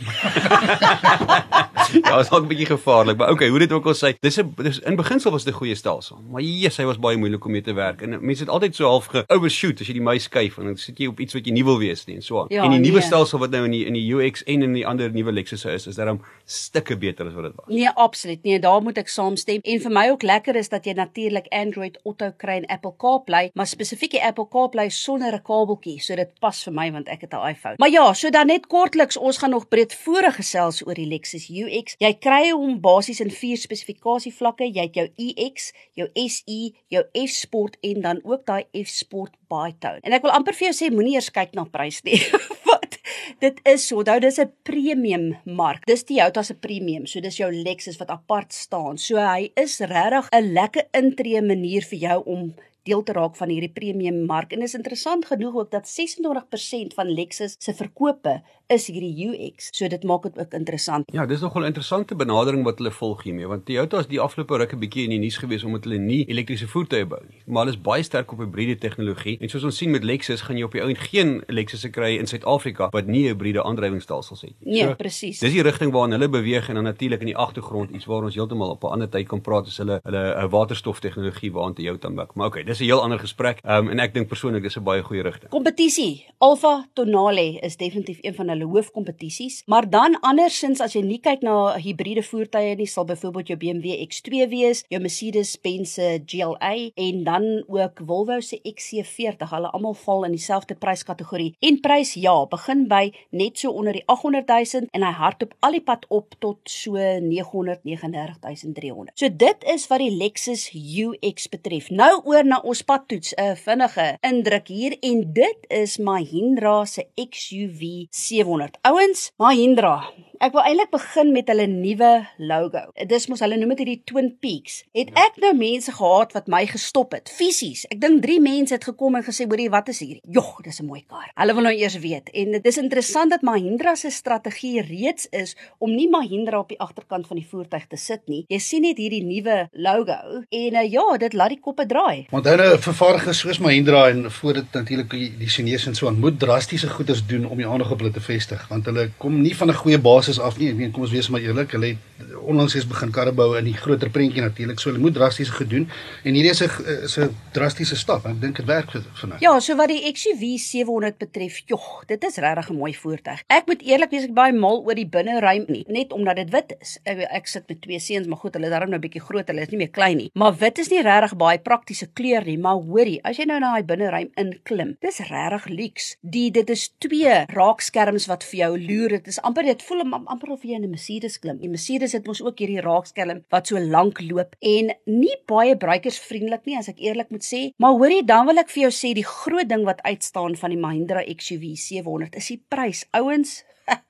ja, 2.08 2.20
is 2.20 2.30
dalk 2.30 2.44
'n 2.44 2.48
bietjie 2.48 2.66
gevaarlik, 2.66 3.18
maar 3.18 3.30
okay, 3.32 3.48
hoe 3.48 3.60
dit 3.60 3.72
ook 3.72 3.86
al 3.86 3.96
sê, 3.96 4.12
dis 4.20 4.40
'n 4.40 4.54
dis 4.56 4.80
in 4.80 4.96
beginsel 4.96 5.32
was 5.32 5.44
dit 5.44 5.54
'n 5.54 5.58
goeie 5.58 5.76
stelsel. 5.76 6.20
Maar 6.32 6.42
Jesus, 6.42 6.78
hy 6.78 6.86
was 6.86 7.00
baie 7.00 7.18
moeilik 7.18 7.46
om 7.46 7.52
mee 7.52 7.62
te 7.62 7.74
werk. 7.74 8.02
En 8.02 8.26
mense 8.26 8.44
het 8.44 8.52
altyd 8.52 8.76
so 8.76 8.88
half 8.88 9.06
ge-overshoot 9.06 9.80
as 9.80 9.88
jy 9.88 9.94
die 9.94 10.02
muis 10.02 10.24
skuif 10.24 10.58
en 10.58 10.66
dan 10.66 10.78
sit 10.78 10.98
jy 11.00 11.08
op 11.08 11.20
iets 11.20 11.34
wat 11.34 11.46
jy 11.46 11.52
nie 11.52 11.64
wil 11.64 11.80
wees 11.80 12.06
nie 12.06 12.16
en 12.16 12.22
so 12.22 12.40
aan. 12.40 12.46
Ja, 12.50 12.64
en 12.64 12.72
die 12.72 12.80
nuwe 12.80 13.00
nee. 13.00 13.08
stelsel 13.08 13.40
wat 13.40 13.52
nou 13.52 13.64
in 13.64 13.72
die 13.72 13.86
in 13.86 13.94
die 13.94 14.14
UX 14.14 14.44
en 14.44 14.62
in 14.62 14.74
die 14.74 14.88
ander 14.88 15.12
nuwe 15.12 15.32
Lexus 15.32 15.66
is, 15.66 15.88
is 15.88 15.96
daarom 15.96 16.22
stukke 16.46 16.98
beter 16.98 17.28
as 17.28 17.34
wat 17.34 17.44
dit 17.44 17.54
was. 17.56 17.68
Nee, 17.68 17.90
absoluut. 17.90 18.44
Nee, 18.44 18.60
daar 18.60 18.82
moet 18.82 18.98
ek 18.98 19.08
saamstem. 19.08 19.60
En 19.64 19.82
vir 19.82 19.92
my 19.92 20.10
ook 20.10 20.24
lekker 20.24 20.56
is 20.56 20.70
dat 20.70 20.86
jy 20.86 20.94
natuurlik 20.94 21.48
Android 21.48 22.00
Auto 22.04 22.34
kry 22.38 22.60
en 22.60 22.66
Apple 22.66 22.94
CarPlay, 22.98 23.52
maar 23.54 23.68
spesifiek 23.68 24.12
die 24.12 24.24
Apple 24.24 24.48
CarPlay 24.50 24.90
sonder 24.90 25.34
'n 25.34 25.42
kabeltjie. 25.42 26.02
So 26.02 26.16
dit 26.34 26.42
pas 26.42 26.64
vir 26.66 26.74
my 26.74 26.88
want 26.92 27.10
ek 27.10 27.22
het 27.26 27.34
'n 27.34 27.50
iPhone. 27.54 27.76
Maar 27.78 27.90
ja, 27.90 28.14
so 28.14 28.30
dan 28.30 28.48
net 28.48 28.68
kortliks, 28.68 29.18
ons 29.18 29.38
gaan 29.38 29.52
nog 29.52 29.68
breedvoerig 29.68 30.36
gesels 30.36 30.86
oor 30.86 30.94
die 30.94 31.08
Lexus 31.08 31.50
UX. 31.50 31.96
Jy 32.00 32.14
kry 32.20 32.52
hom 32.52 32.82
basies 32.82 33.20
in 33.20 33.32
vier 33.32 33.58
spesifikasievlakke. 33.58 34.66
Jy 34.74 34.82
het 34.82 34.96
jou 34.96 35.08
EX, 35.18 35.74
jou 35.94 36.10
SE, 36.28 36.74
jou 36.88 37.04
F-Sport 37.14 37.78
en 37.82 38.02
dan 38.02 38.20
ook 38.24 38.46
daai 38.46 38.66
F-Sport 38.84 39.34
Bitone. 39.48 40.00
En 40.02 40.14
ek 40.14 40.22
wil 40.22 40.32
amper 40.32 40.54
vir 40.54 40.72
jou 40.72 40.74
sê 40.74 40.92
moenie 40.92 41.16
eers 41.16 41.32
kyk 41.32 41.54
na 41.54 41.66
prys 41.66 42.02
nie. 42.04 42.20
Wat? 42.68 43.00
Dit 43.40 43.60
is 43.64 43.92
onthou 43.92 44.20
dis 44.20 44.40
'n 44.40 44.52
premium 44.64 45.38
mark. 45.46 45.86
Dis 45.86 46.04
Toyota 46.04 46.44
se 46.44 46.54
premium. 46.54 47.06
So 47.06 47.20
dis 47.20 47.38
jou 47.38 47.52
Lexus 47.52 47.98
wat 47.98 48.10
apart 48.10 48.54
staan. 48.54 48.98
So 48.98 49.18
hy 49.18 49.52
is 49.56 49.80
regtig 49.80 50.30
'n 50.32 50.54
lekker 50.54 50.86
intree 50.92 51.42
manier 51.42 51.82
vir 51.82 52.00
jou 52.00 52.24
om 52.26 52.54
deel 52.84 53.04
te 53.04 53.16
raak 53.16 53.36
van 53.40 53.50
hierdie 53.50 53.72
premium 53.72 54.26
mark. 54.26 54.52
En 54.52 54.62
is 54.62 54.76
interessant 54.78 55.26
genoeg 55.26 55.56
ook 55.56 55.72
dat 55.72 55.90
26% 55.90 56.96
van 56.96 57.14
Lexus 57.14 57.56
se 57.58 57.74
verkope 57.74 58.42
is 58.68 58.88
hierdie 58.88 59.28
UX. 59.28 59.70
So 59.76 59.88
dit 59.88 60.04
maak 60.04 60.24
dit 60.24 60.40
ook 60.40 60.54
interessant. 60.54 61.10
Ja, 61.14 61.26
dis 61.26 61.42
nogal 61.42 61.62
'n 61.62 61.66
interessante 61.66 62.16
benadering 62.16 62.64
wat 62.64 62.78
hulle 62.78 62.92
volg 62.92 63.24
hiermee, 63.24 63.48
want 63.48 63.66
Toyota 63.66 64.00
is 64.00 64.08
die 64.08 64.20
afgelope 64.20 64.58
ruk 64.58 64.74
'n 64.74 64.80
bietjie 64.80 65.04
in 65.04 65.10
die 65.10 65.20
nuus 65.20 65.38
gewees 65.38 65.64
omdat 65.64 65.84
hulle 65.84 65.98
nie 65.98 66.26
elektriese 66.26 66.68
voertuie 66.68 67.06
bou 67.06 67.20
nie, 67.30 67.42
maar 67.46 67.66
hulle 67.66 67.76
is 67.76 67.82
baie 67.82 68.04
sterk 68.04 68.32
op 68.32 68.40
hibriede 68.40 68.78
tegnologie. 68.78 69.38
En 69.40 69.50
soos 69.50 69.64
ons 69.64 69.78
sien 69.78 69.92
met 69.92 70.04
Lexus, 70.04 70.42
gaan 70.42 70.58
jy 70.58 70.64
op 70.64 70.72
die 70.72 70.82
ou 70.82 70.90
en 70.90 70.96
geen 70.96 71.44
Lexus 71.48 71.90
kry 71.92 72.18
in 72.18 72.28
Suid-Afrika 72.28 72.90
wat 72.92 73.08
nie 73.08 73.28
hibriede 73.28 73.64
aandrywingsstelsels 73.64 74.42
het 74.42 74.54
nie. 74.60 74.84
Nee, 74.84 74.96
presies. 74.96 75.40
Dis 75.40 75.52
die 75.52 75.62
rigting 75.62 75.92
waarna 75.92 76.18
hulle 76.18 76.30
beweeg 76.30 76.70
en 76.70 76.76
dan 76.76 76.84
natuurlik 76.84 77.20
in 77.20 77.26
die 77.26 77.38
agtergrond 77.38 77.92
iets 77.92 78.06
waar 78.06 78.24
ons 78.24 78.36
heeltemal 78.36 78.70
op 78.70 78.84
'n 78.84 78.88
ander 78.88 79.10
tyd 79.10 79.28
kan 79.28 79.42
praat 79.42 79.68
is 79.68 79.78
hulle 79.78 80.00
hulle 80.04 80.24
'n 80.44 80.50
waterstof 80.50 81.00
tegnologie 81.00 81.52
waarna 81.52 81.74
Toyota 81.74 82.10
mik. 82.10 82.34
Maar 82.34 82.48
okay, 82.48 82.64
dis 82.64 82.80
'n 82.80 82.84
heel 82.84 83.02
ander 83.02 83.20
gesprek. 83.20 83.60
Um, 83.66 83.90
en 83.90 84.00
ek 84.00 84.14
dink 84.14 84.28
persoonlik 84.28 84.64
dis 84.64 84.78
'n 84.78 84.84
baie 84.84 85.04
goeie 85.04 85.22
rigting. 85.22 85.50
Kompetisie. 85.50 86.26
Alfa 86.38 86.88
Tonale 86.94 87.60
is 87.62 87.78
definitief 87.78 88.18
een 88.22 88.36
van 88.36 88.50
hulle 88.54 88.70
hoofkompetisies, 88.70 89.64
maar 89.68 89.90
dan 89.90 90.20
andersins 90.22 90.82
as 90.84 90.98
jy 90.98 91.04
nie 91.06 91.22
kyk 91.24 91.42
na 91.46 91.78
hibriede 91.78 92.24
voertuie 92.26 92.76
nie, 92.76 92.90
sal 92.90 93.08
byvoorbeeld 93.10 93.54
jou 93.54 93.60
BMW 93.62 93.98
X2 94.08 94.48
wees, 94.52 94.84
jou 94.92 95.02
Mercedes-Benz 95.02 95.94
se 95.94 96.24
GLA 96.26 96.74
en 96.96 97.24
dan 97.24 97.64
ook 97.68 98.02
Volvo 98.06 98.40
se 98.42 98.60
XC40. 98.62 99.50
Hulle 99.50 99.72
almal 99.72 99.94
val 99.94 100.26
in 100.28 100.36
dieselfde 100.36 100.76
pryskategorie. 100.76 101.54
En 101.60 101.80
prys 101.84 102.14
ja, 102.20 102.36
begin 102.50 102.88
by 102.90 103.12
net 103.30 103.60
so 103.60 103.72
onder 103.72 103.94
die 103.94 104.04
800 104.06 104.48
000 104.48 104.90
en 104.92 105.06
hy 105.06 105.12
hardloop 105.20 105.54
al 105.66 105.78
die 105.78 105.84
pad 105.86 106.06
op 106.10 106.38
tot 106.44 106.60
so 106.70 106.98
939 106.98 108.74
300. 108.74 109.14
So 109.20 109.30
dit 109.30 109.68
is 109.74 109.88
wat 109.92 110.02
die 110.04 110.12
Lexus 110.14 110.70
UX 110.74 111.50
betref. 111.54 111.90
Nou 111.94 112.12
oor 112.30 112.46
na 112.48 112.62
ons 112.64 112.84
padtoets, 112.84 113.34
'n 113.38 113.56
vinnige 113.56 114.08
indruk 114.22 114.68
hier 114.68 114.98
en 115.02 115.34
dit 115.34 115.66
is 115.70 115.98
Mahindra 115.98 116.86
se 116.86 117.08
XUV 117.16 118.08
700. 118.44 118.78
Ouens, 118.82 119.32
Mahindra 119.38 120.12
Ek 120.44 120.52
wil 120.52 120.66
eintlik 120.68 120.90
begin 120.92 121.30
met 121.32 121.48
hulle 121.48 121.64
nuwe 121.72 122.08
logo. 122.44 122.80
Dis 123.08 123.30
mos 123.32 123.40
hulle 123.46 123.56
noem 123.56 123.70
dit 123.78 123.84
hierdie 123.84 124.02
Twin 124.10 124.26
Peaks. 124.44 124.82
Het 124.92 125.08
Ja. 125.14 125.24
ek 125.30 125.38
nou 125.40 125.54
mense 125.56 125.92
gehad 125.92 126.34
wat 126.34 126.48
my 126.52 126.66
gestop 126.68 127.14
het 127.14 127.30
fisies. 127.32 127.86
Ek 127.90 128.02
dink 128.02 128.22
3 128.22 128.42
mense 128.42 128.74
het 128.74 128.84
gekom 128.84 129.16
en 129.16 129.24
gesê, 129.24 129.48
"Hoorie, 129.48 129.70
wat 129.70 129.88
is 129.88 130.00
hierdie?" 130.00 130.20
Jogg, 130.28 130.62
dis 130.64 130.82
'n 130.82 130.86
mooi 130.86 131.06
kar. 131.08 131.32
Hulle 131.36 131.54
wil 131.54 131.64
nou 131.64 131.74
eers 131.74 131.98
weet. 131.98 132.30
En 132.34 132.52
dit 132.52 132.66
is 132.66 132.78
interessant 132.78 133.30
dat 133.30 133.42
Mahindra 133.42 133.96
se 133.96 134.10
strategie 134.10 134.82
reeds 134.82 135.28
is 135.32 135.56
om 135.80 135.96
nie 135.96 136.10
Mahindra 136.10 136.60
op 136.60 136.68
die 136.68 136.80
agterkant 136.80 137.28
van 137.28 137.38
die 137.38 137.48
voertuig 137.48 137.88
te 137.88 137.96
sit 137.96 138.28
nie. 138.28 138.46
Jy 138.50 138.60
sien 138.60 138.82
net 138.82 138.98
hierdie 138.98 139.24
nuwe 139.24 139.70
logo 139.72 140.44
en 140.50 140.74
uh, 140.74 140.92
ja, 140.92 141.18
dit 141.18 141.34
laat 141.34 141.50
die 141.50 141.60
koppe 141.60 141.86
draai. 141.86 142.28
Want 142.32 142.46
hulle 142.46 142.78
vervaardigers 142.80 143.40
soos 143.40 143.60
Mahindra 143.60 144.10
en 144.10 144.32
voor 144.32 144.54
dit 144.54 144.74
natuurlik 144.74 145.10
die, 145.10 145.38
die 145.38 145.48
Chinese 145.48 145.88
en 145.88 145.96
so 145.96 146.08
aan 146.08 146.20
moet 146.20 146.40
drastiese 146.40 146.90
goeders 146.90 147.26
doen 147.26 147.46
om 147.46 147.58
die 147.58 147.68
aandag 147.68 147.92
op 147.92 148.00
hulle 148.00 148.12
te 148.12 148.20
vestig 148.20 148.33
want 148.70 148.86
hulle 148.86 149.10
kom 149.18 149.42
nie 149.42 149.56
van 149.56 149.70
'n 149.70 149.74
goeie 149.74 150.00
basis 150.00 150.40
af 150.40 150.58
nie. 150.58 150.70
Ek 150.70 150.76
meen 150.76 150.92
kom 150.92 151.02
ons 151.02 151.12
wees 151.12 151.30
maar 151.30 151.42
eerlik, 151.42 151.72
hulle 151.72 151.86
het 151.86 151.98
onlangs 152.42 152.76
eens 152.76 152.88
begin 152.88 153.12
karre 153.12 153.32
bou 153.32 153.58
in 153.58 153.66
die 153.66 153.74
groter 153.74 154.10
prentjie 154.10 154.42
natuurlik. 154.42 154.80
So 154.80 154.90
hulle 154.90 155.02
moet 155.02 155.14
drastiese 155.14 155.52
goed 155.52 155.70
doen 155.70 155.90
en 156.24 156.34
hierdie 156.34 156.52
is 156.52 156.62
'n 156.62 156.70
is 157.04 157.18
'n 157.20 157.36
drastiese 157.52 157.96
stap. 157.96 158.26
Ek 158.26 158.42
dink 158.42 158.56
dit 158.56 158.66
werk 158.66 158.92
vir 158.92 159.28
nou. 159.28 159.38
Ja, 159.40 159.60
so 159.60 159.76
wat 159.76 159.88
die 159.88 160.12
XUV 160.12 160.58
700 160.58 161.18
betref, 161.18 161.62
jog, 161.66 162.04
dit 162.08 162.24
is 162.24 162.38
regtig 162.38 162.70
'n 162.70 162.76
mooi 162.76 162.94
voertuig. 162.94 163.44
Ek 163.48 163.68
moet 163.68 163.82
eerlik 163.82 164.10
wees, 164.10 164.24
ek 164.24 164.34
baie 164.34 164.54
mal 164.54 164.84
oor 164.86 164.96
die 164.96 165.08
binneruim 165.08 165.66
nie, 165.68 165.86
net 165.88 166.12
omdat 166.12 166.36
dit 166.36 166.50
wit 166.50 166.76
is. 166.82 167.00
Ek, 167.04 167.18
ek 167.18 167.48
sit 167.48 167.64
met 167.68 167.82
twee 167.82 168.00
seuns, 168.00 168.28
maar 168.28 168.38
goed, 168.38 168.54
hulle 168.54 168.66
is 168.66 168.72
darm 168.72 168.90
nou 168.90 169.00
bietjie 169.00 169.22
groot, 169.22 169.48
hulle 169.48 169.62
is 169.62 169.70
nie 169.70 169.78
meer 169.78 169.90
klein 169.90 170.18
nie. 170.18 170.30
Maar 170.34 170.56
wit 170.58 170.80
is 170.80 170.90
nie 170.90 171.02
regtig 171.02 171.36
baie 171.38 171.60
praktiese 171.60 172.08
kleur 172.14 172.46
nie, 172.46 172.58
maar 172.58 172.76
hoorie, 172.76 173.20
as 173.24 173.38
jy 173.38 173.46
nou 173.46 173.60
na 173.60 173.74
daai 173.74 173.84
binneruim 173.84 174.30
inklim, 174.40 174.96
dis 175.02 175.20
regtig 175.30 175.68
luks. 175.68 176.16
Die 176.22 176.52
dit 176.52 176.70
is 176.70 176.90
twee 177.00 177.46
raakskerms 177.54 178.23
wat 178.28 178.44
vir 178.44 178.60
jou 178.60 178.72
loer. 178.80 179.10
Dit 179.18 179.28
is 179.28 179.40
amper 179.42 179.64
dit 179.64 179.82
voel 179.84 180.02
am- 180.02 180.28
amper 180.28 180.52
of 180.52 180.64
jy 180.64 180.76
in 180.76 180.84
'n 180.84 180.90
Mercedes 180.90 181.40
klim. 181.40 181.58
Die 181.60 181.70
Mercedes 181.70 182.12
het 182.14 182.26
mos 182.28 182.42
ook 182.42 182.60
hierdie 182.60 182.82
raakskerm 182.82 183.44
wat 183.50 183.68
so 183.68 183.80
lank 183.80 184.22
loop 184.22 184.56
en 184.62 184.92
nie 185.06 185.36
baie 185.48 185.76
bruikersvriendelik 185.78 186.66
nie 186.66 186.78
as 186.78 186.88
ek 186.90 187.00
eerlik 187.00 187.30
moet 187.32 187.44
sê. 187.44 187.72
Maar 187.78 187.92
hoorie, 187.92 188.24
dan 188.24 188.46
wil 188.46 188.58
ek 188.58 188.70
vir 188.70 188.82
jou 188.84 188.92
sê 188.92 189.14
die 189.14 189.24
groot 189.26 189.68
ding 189.70 189.86
wat 189.86 190.02
uitstaan 190.02 190.56
van 190.56 190.70
die 190.70 190.80
Mahindra 190.80 191.24
XUV 191.24 191.76
700 191.76 192.36
is 192.36 192.48
die 192.48 192.62
prys. 192.70 193.06
Ouens, 193.14 193.64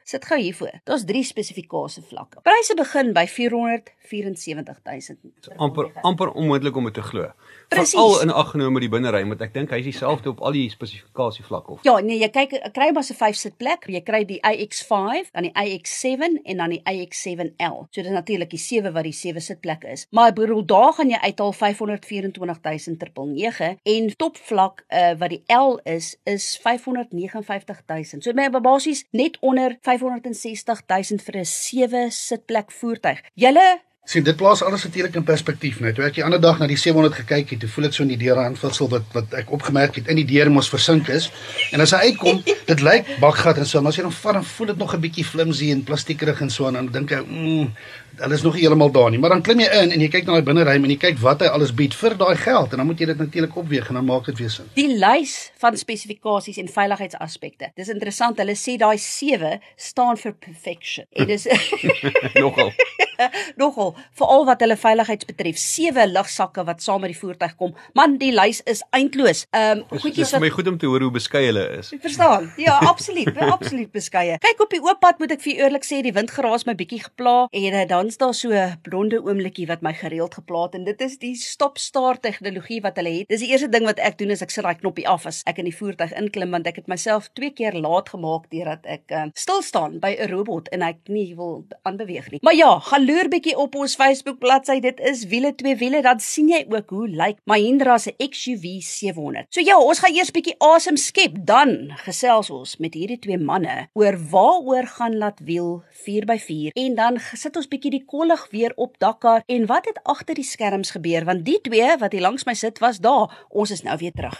sit 0.03 0.25
gou 0.25 0.39
hiervoor. 0.39 0.79
Daar's 0.83 1.05
drie 1.05 1.23
spesifikasie 1.23 2.03
vlakke. 2.09 2.41
Pryse 2.43 2.75
begin 2.75 3.13
by 3.13 3.27
474000. 3.27 5.17
amper 5.57 5.91
amper 6.01 6.31
onmoontlik 6.31 6.75
om 6.75 6.83
dit 6.83 6.93
te 6.93 7.01
glo. 7.01 7.31
Veral 7.73 8.21
in 8.21 8.31
ag 8.31 8.51
genome 8.51 8.79
die 8.83 8.89
binnery, 8.89 9.27
want 9.27 9.41
ek 9.41 9.53
dink 9.53 9.71
hy 9.73 9.79
is 9.81 9.85
dieselfde 9.87 10.29
op 10.29 10.41
al 10.45 10.51
die 10.55 10.69
spesifikasievlakke 10.69 11.71
of. 11.73 11.79
Ja, 11.87 11.95
nee, 12.03 12.19
jy 12.21 12.29
kyk 12.33 12.51
kry 12.75 12.91
maar 12.93 13.05
se 13.07 13.15
5 13.17 13.35
sitplek. 13.39 13.87
Jy 13.89 14.01
kry 14.05 14.21
die 14.29 14.39
iX5, 14.45 15.31
dan 15.33 15.43
die 15.47 15.53
iX7 15.53 16.21
en 16.43 16.57
dan 16.61 16.69
die 16.75 16.81
iX7L. 16.89 17.77
So 17.89 18.01
dis 18.01 18.13
natuurlik 18.13 18.51
die 18.53 18.61
7 18.61 18.93
wat 18.93 19.03
die 19.07 19.15
7 19.15 19.41
sitplek 19.41 19.83
is. 19.89 20.05
Maar 20.11 20.27
ek 20.33 20.39
bedoel 20.41 20.65
daar 20.69 20.93
gaan 20.99 21.09
jy 21.09 21.19
uithaal 21.23 21.53
524000 21.53 23.81
en 23.83 24.15
topvlak 24.17 24.83
uh, 24.87 25.13
wat 25.19 25.29
die 25.33 25.43
L 25.53 25.77
is 25.89 26.15
is 26.29 26.59
559000. 26.61 28.23
So 28.23 28.33
my 28.33 28.49
basies 28.49 29.03
net 29.11 29.37
onder 29.41 29.77
560000 29.99 31.21
vir 31.21 31.39
'n 31.39 31.45
7 31.45 32.11
sitplek 32.11 32.71
voertuig. 32.71 33.19
Julle 33.35 33.81
sien 34.03 34.23
dit 34.23 34.35
plaas 34.35 34.61
alles 34.63 34.83
natuurlik 34.83 35.15
in 35.15 35.23
perspektief 35.23 35.77
nou. 35.79 35.91
Toe 35.95 36.03
ek 36.03 36.17
die 36.17 36.23
ander 36.25 36.41
dag 36.43 36.57
na 36.59 36.67
die 36.67 36.77
700 36.79 37.21
gekyk 37.21 37.53
het, 37.53 37.61
toe 37.63 37.69
voel 37.71 37.87
ek 37.87 37.95
so 37.95 38.03
in 38.03 38.11
die 38.11 38.19
deur 38.19 38.41
aanvutsel 38.41 38.89
wat 38.91 39.05
wat 39.15 39.35
ek 39.39 39.51
opgemerk 39.55 39.95
het 39.95 40.09
in 40.11 40.19
die 40.19 40.27
deur 40.27 40.51
mos 40.51 40.67
versink 40.71 41.07
is. 41.07 41.29
En 41.71 41.83
as 41.83 41.95
hy 41.95 42.11
uitkom, 42.11 42.41
dit 42.71 42.83
lyk 42.83 43.13
bakgat 43.23 43.61
en 43.63 43.69
so, 43.69 43.79
maar 43.79 43.95
as 43.95 44.01
jy 44.01 44.03
hom 44.03 44.15
vat 44.17 44.39
dan 44.39 44.47
voel 44.49 44.73
dit 44.73 44.83
nog 44.83 44.95
'n 44.95 45.03
bietjie 45.07 45.25
flimsy 45.25 45.71
en 45.71 45.85
plastiekerig 45.87 46.41
en 46.41 46.51
so 46.51 46.67
en 46.67 46.73
dan 46.73 46.91
dink 46.91 47.15
ek, 47.15 47.23
mm, 47.23 47.71
hulle 48.17 48.33
is 48.33 48.41
nog 48.41 48.55
heeltemal 48.55 48.91
daar 48.91 49.09
nie. 49.09 49.19
Maar 49.19 49.29
dan 49.29 49.41
klim 49.41 49.59
jy 49.59 49.69
in 49.81 49.91
en 49.95 50.03
jy 50.03 50.09
kyk 50.13 50.27
na 50.27 50.37
daai 50.37 50.47
binneruim 50.47 50.83
en 50.85 50.93
jy 50.93 50.99
kyk 51.01 51.19
wat 51.23 51.41
hy 51.41 51.49
alles 51.53 51.73
bied 51.75 51.95
vir 51.97 52.17
daai 52.19 52.35
geld 52.37 52.73
en 52.73 52.81
dan 52.81 52.89
moet 52.89 52.99
jy 52.99 53.09
dit 53.11 53.21
natuurlik 53.21 53.55
opweeg 53.57 53.89
en 53.89 53.99
dan 53.99 54.05
maak 54.05 54.27
dit 54.29 54.41
weer 54.41 54.51
sin. 54.53 54.69
Die 54.77 54.89
lys 54.91 55.51
van 55.61 55.77
spesifikasies 55.77 56.59
en 56.61 56.69
veiligheidsaspekte. 56.71 57.71
Dis 57.79 57.91
interessant. 57.93 58.37
Hulle 58.43 58.55
sê 58.59 58.77
daai 58.81 58.97
7 58.97 59.57
staan 59.75 60.19
vir 60.21 60.35
perfection. 60.39 61.09
En 61.11 61.27
dis 61.27 61.47
Nogal. 62.43 62.73
nogal 63.61 63.93
veral 64.17 64.45
wat 64.45 64.61
hulle 64.65 64.77
veiligheids 64.77 65.25
betref. 65.29 65.57
7 65.57 66.07
lugsakke 66.11 66.65
wat 66.67 66.81
saam 66.83 67.03
met 67.03 67.13
die 67.13 67.19
voertuig 67.19 67.55
kom. 67.59 67.73
Man, 67.97 68.17
die 68.21 68.31
lys 68.33 68.61
is 68.69 68.83
eindloos. 68.95 69.45
Ehm 69.51 69.83
um, 69.83 69.99
goedjies 69.99 70.23
dis 70.23 70.33
vir 70.33 70.39
wat 70.39 70.45
my 70.47 70.51
goed 70.57 70.71
om 70.73 70.77
te 70.81 70.89
hoor 70.89 71.07
hoe 71.07 71.11
beskei 71.13 71.45
hulle 71.47 71.65
is. 71.79 71.91
Ek 71.95 72.03
verstaan. 72.05 72.49
Ja, 72.61 72.77
absoluut, 72.89 73.37
absoluut 73.37 73.91
beskeie. 73.93 74.37
Kyk 74.43 74.65
op 74.65 74.73
die 74.73 74.81
oop 74.83 75.01
pad 75.03 75.21
moet 75.21 75.35
ek 75.35 75.43
vir 75.45 75.65
eerlik 75.65 75.87
sê, 75.87 76.01
die 76.05 76.13
wind 76.15 76.33
geraas 76.33 76.67
my 76.69 76.75
bietjie 76.77 77.03
gepla 77.05 77.35
en 77.49 77.79
uh, 77.79 77.85
daar's 77.89 78.02
dan's 78.03 78.17
daar 78.17 78.33
so 78.33 78.49
'n 78.51 78.79
blonde 78.81 79.23
oomlikie 79.23 79.67
wat 79.67 79.81
my 79.81 79.93
gereeld 79.93 80.33
geplaat 80.33 80.73
en 80.75 80.83
dit 80.83 81.01
is 81.01 81.17
die 81.17 81.35
stop-start 81.35 82.21
tegnologie 82.21 82.81
wat 82.81 82.95
hulle 82.95 83.09
het. 83.19 83.27
Dis 83.27 83.39
die 83.39 83.49
eerste 83.49 83.69
ding 83.69 83.85
wat 83.85 83.99
ek 83.99 84.17
doen 84.17 84.31
as 84.31 84.41
ek 84.41 84.49
sit 84.49 84.63
daai 84.63 84.75
knoppie 84.75 85.07
af 85.07 85.25
as 85.25 85.41
ek 85.45 85.57
in 85.57 85.65
die 85.65 85.75
voertuig 85.75 86.11
inklim 86.11 86.51
want 86.51 86.67
ek 86.67 86.75
het 86.75 86.87
myself 86.87 87.29
twee 87.33 87.51
keer 87.51 87.73
laat 87.73 88.09
gemaak 88.09 88.49
deurdat 88.49 88.85
ek 88.85 89.11
uh, 89.11 89.25
stil 89.33 89.61
staan 89.61 89.99
by 89.99 90.17
'n 90.19 90.27
robot 90.27 90.67
en 90.69 90.81
ek 90.81 90.97
nie 91.07 91.35
wil 91.35 91.65
aanbeweeg 91.83 92.31
nie. 92.31 92.39
Maar 92.41 92.55
ja, 92.55 92.79
gaan 92.79 93.05
loer 93.05 93.29
bietjie 93.29 93.57
op 93.57 93.75
ons 93.75 93.95
Facebook 93.95 94.39
bladsy. 94.39 94.79
Dit 94.79 94.99
is 94.99 95.25
wiele 95.25 95.55
twee 95.55 95.75
wiele. 95.75 96.01
Dan 96.01 96.19
sien 96.19 96.49
jy 96.49 96.65
ook 96.69 96.89
hoe 96.89 97.07
lyk 97.07 97.37
Mahindra 97.45 97.97
se 97.97 98.13
XUV 98.17 98.81
700. 98.81 99.45
So 99.49 99.61
ja, 99.61 99.79
ons 99.79 99.99
gaan 99.99 100.13
eers 100.13 100.31
bietjie 100.31 100.55
asem 100.57 100.97
skep, 100.97 101.31
dan 101.45 101.91
gesels 101.95 102.49
ons 102.49 102.77
met 102.77 102.93
hierdie 102.93 103.19
twee 103.19 103.37
manne 103.37 103.87
oor 103.93 104.17
waaroor 104.29 104.87
gaan 104.87 105.17
laat 105.17 105.39
wiel 105.39 105.83
4x4 106.05 106.71
en 106.73 106.95
dan 106.95 107.19
sit 107.33 107.55
ons 107.55 107.67
bietjie 107.67 107.92
die 107.93 108.03
kollig 108.05 108.47
weer 108.51 108.73
op 108.75 108.97
dakkar 108.99 109.43
en 109.45 109.67
wat 109.69 109.85
het 109.89 109.99
agter 110.03 110.35
die 110.39 110.47
skerms 110.47 110.95
gebeur 110.97 111.25
want 111.29 111.45
die 111.45 111.59
twee 111.61 111.97
wat 112.01 112.11
hier 112.11 112.25
langs 112.25 112.47
my 112.49 112.57
sit 112.57 112.81
was 112.83 112.99
daar. 112.99 113.45
Ons 113.49 113.71
is 113.71 113.85
nou 113.85 113.97
weer 114.01 114.11
terug. 114.11 114.39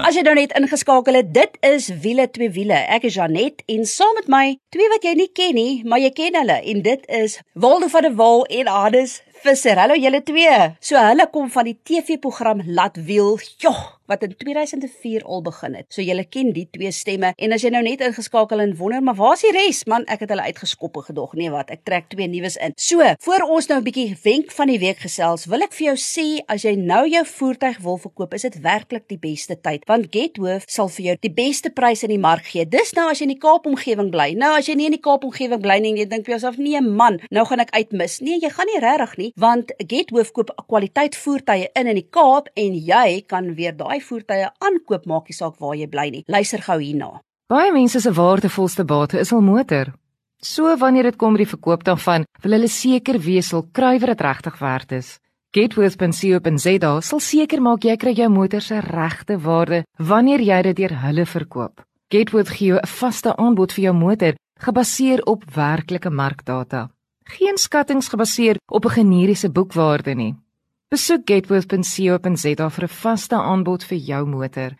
As 0.01 0.15
jy 0.17 0.23
nou 0.25 0.33
net 0.33 0.53
ingeskakel 0.57 1.13
het, 1.19 1.27
dit 1.29 1.57
is 1.67 1.91
wiele 2.01 2.23
twee 2.33 2.49
wiele. 2.55 2.79
Ek 2.89 3.03
is 3.05 3.19
Janet 3.19 3.61
en 3.69 3.83
saam 3.85 4.15
met 4.17 4.29
my 4.33 4.45
twee 4.73 4.89
wat 4.89 5.05
jy 5.05 5.11
nie 5.19 5.27
ken 5.29 5.53
nie, 5.53 5.73
maar 5.85 6.01
jy 6.01 6.09
ken 6.17 6.39
hulle 6.39 6.55
en 6.71 6.81
dit 6.87 7.03
is 7.19 7.37
Waldo 7.53 7.89
van 7.91 8.07
der 8.07 8.15
Walt 8.17 8.49
en 8.49 8.71
Hannes 8.71 9.19
Visser. 9.43 9.77
Hallo 9.77 9.93
julle 9.97 10.23
twee. 10.25 10.57
So 10.81 10.97
hulle 10.97 11.27
kom 11.29 11.51
van 11.53 11.69
die 11.69 11.77
TV-program 11.85 12.63
Laat 12.73 12.97
Wiel. 13.05 13.37
Jogg 13.61 14.00
wat 14.11 14.25
in 14.27 14.35
2004 14.37 15.23
al 15.23 15.41
begin 15.45 15.77
het. 15.79 15.87
So 15.93 16.03
julle 16.03 16.25
ken 16.27 16.51
die 16.55 16.67
twee 16.71 16.91
stemme 16.91 17.31
en 17.37 17.55
as 17.55 17.63
jy 17.63 17.71
nou 17.73 17.83
net 17.85 18.03
ingeskakel 18.03 18.63
en 18.63 18.75
wonder 18.79 19.03
maar 19.03 19.15
waar 19.19 19.37
is 19.37 19.45
die 19.45 19.53
res? 19.55 19.83
Man, 19.89 20.05
ek 20.11 20.25
het 20.25 20.33
hulle 20.33 20.47
uitgeskop 20.49 20.99
gedog. 21.07 21.35
Nee, 21.39 21.51
wat? 21.53 21.71
Ek 21.71 21.85
trek 21.87 22.09
twee 22.11 22.27
nuus 22.27 22.57
in. 22.59 22.75
So, 22.75 23.05
voor 23.23 23.45
ons 23.47 23.69
nou 23.71 23.79
'n 23.79 23.85
bietjie 23.87 24.17
wenk 24.23 24.51
van 24.51 24.67
die 24.67 24.79
week 24.79 24.99
gesels, 24.99 25.45
wil 25.45 25.61
ek 25.61 25.73
vir 25.73 25.85
jou 25.87 25.95
sê 25.95 26.43
as 26.47 26.63
jy 26.63 26.75
nou 26.75 27.07
jou 27.07 27.23
voertuig 27.25 27.77
wil 27.79 27.97
verkoop, 27.97 28.33
is 28.33 28.41
dit 28.41 28.61
werklik 28.61 29.07
die 29.07 29.17
beste 29.17 29.55
tyd 29.55 29.85
want 29.87 30.11
Gethoof 30.11 30.63
sal 30.67 30.89
vir 30.89 31.05
jou 31.05 31.15
die 31.21 31.33
beste 31.33 31.69
prys 31.69 32.03
in 32.03 32.09
die 32.09 32.19
mark 32.19 32.45
gee. 32.45 32.65
Dis 32.65 32.93
nou 32.93 33.09
as 33.09 33.19
jy 33.19 33.23
in 33.29 33.35
die 33.35 33.39
Kaap 33.39 33.65
omgewing 33.65 34.11
bly. 34.11 34.33
Nou 34.35 34.57
as 34.57 34.67
jy 34.67 34.75
nie 34.75 34.85
in 34.85 34.91
die 34.91 35.01
Kaap 35.01 35.23
omgewing 35.23 35.61
bly 35.61 35.79
nie, 35.79 35.95
jy 35.95 36.05
dink 36.05 36.25
vir 36.25 36.35
jouself, 36.35 36.57
nee 36.57 36.81
man, 36.81 37.19
nou 37.31 37.45
gaan 37.45 37.59
ek 37.59 37.71
uitmis. 37.71 38.19
Nee, 38.21 38.39
jy 38.41 38.49
gaan 38.49 38.67
nie 38.67 38.79
regtig 38.79 39.17
nie, 39.17 39.31
want 39.37 39.71
Gethoof 39.77 40.31
koop 40.31 40.51
kwaliteit 40.67 41.15
voertuie 41.15 41.69
in 41.75 41.87
in 41.87 41.95
die 41.95 42.09
Kaap 42.09 42.49
en 42.55 42.73
jy 42.75 43.21
kan 43.27 43.55
weer 43.55 43.75
daai 43.77 44.00
voertuie 44.03 44.49
aankoop 44.59 45.05
maak 45.05 45.27
nie 45.29 45.37
saak 45.37 45.59
waar 45.59 45.75
jy 45.75 45.87
bly 45.87 46.09
nie. 46.09 46.23
Luister 46.27 46.61
gou 46.61 46.79
hierna. 46.79 47.21
Baie 47.51 47.71
mense 47.71 47.99
se 47.99 48.11
waardevolste 48.13 48.85
bate 48.85 49.19
is 49.19 49.29
hul 49.29 49.41
motor. 49.41 49.93
So 50.41 50.77
wanneer 50.77 51.03
dit 51.03 51.17
kom 51.17 51.33
by 51.33 51.43
die 51.43 51.51
verkoop 51.51 51.83
daarvan, 51.83 52.25
wil 52.41 52.55
hulle 52.57 52.67
seker 52.67 53.19
wees 53.19 53.51
hul 53.51 53.67
kruiwer 53.71 54.13
dit 54.13 54.21
regtig 54.21 54.57
werd 54.59 54.91
is. 54.91 55.19
Gateway.co.za 55.51 56.91
sal 57.01 57.19
seker 57.19 57.61
maak 57.61 57.83
jy 57.83 57.97
kry 57.99 58.13
jou 58.15 58.29
motor 58.31 58.63
se 58.63 58.79
regte 58.79 59.35
waarde 59.37 59.83
wanneer 59.99 60.39
jy 60.39 60.61
dit 60.69 60.77
deur 60.77 60.95
hulle 61.03 61.25
verkoop. 61.25 61.83
Gateway 62.11 62.45
gee 62.45 62.67
jou 62.67 62.79
'n 62.79 62.87
vaste 62.87 63.35
aanbod 63.35 63.73
vir 63.73 63.83
jou 63.83 63.93
motor 63.93 64.33
gebaseer 64.59 65.21
op 65.25 65.43
werklike 65.55 66.09
markdata. 66.09 66.89
Geen 67.23 67.57
skattings 67.57 68.07
gebaseer 68.07 68.57
op 68.71 68.85
'n 68.85 68.89
generiese 68.89 69.49
boekwaarde 69.49 70.15
nie. 70.15 70.35
Besoek 70.91 71.21
gateway.co.za 71.23 72.65
vir 72.75 72.83
'n 72.83 72.95
vaste 73.01 73.37
aanbod 73.39 73.83
vir 73.89 73.97
jou 73.97 74.25
motor. 74.27 74.73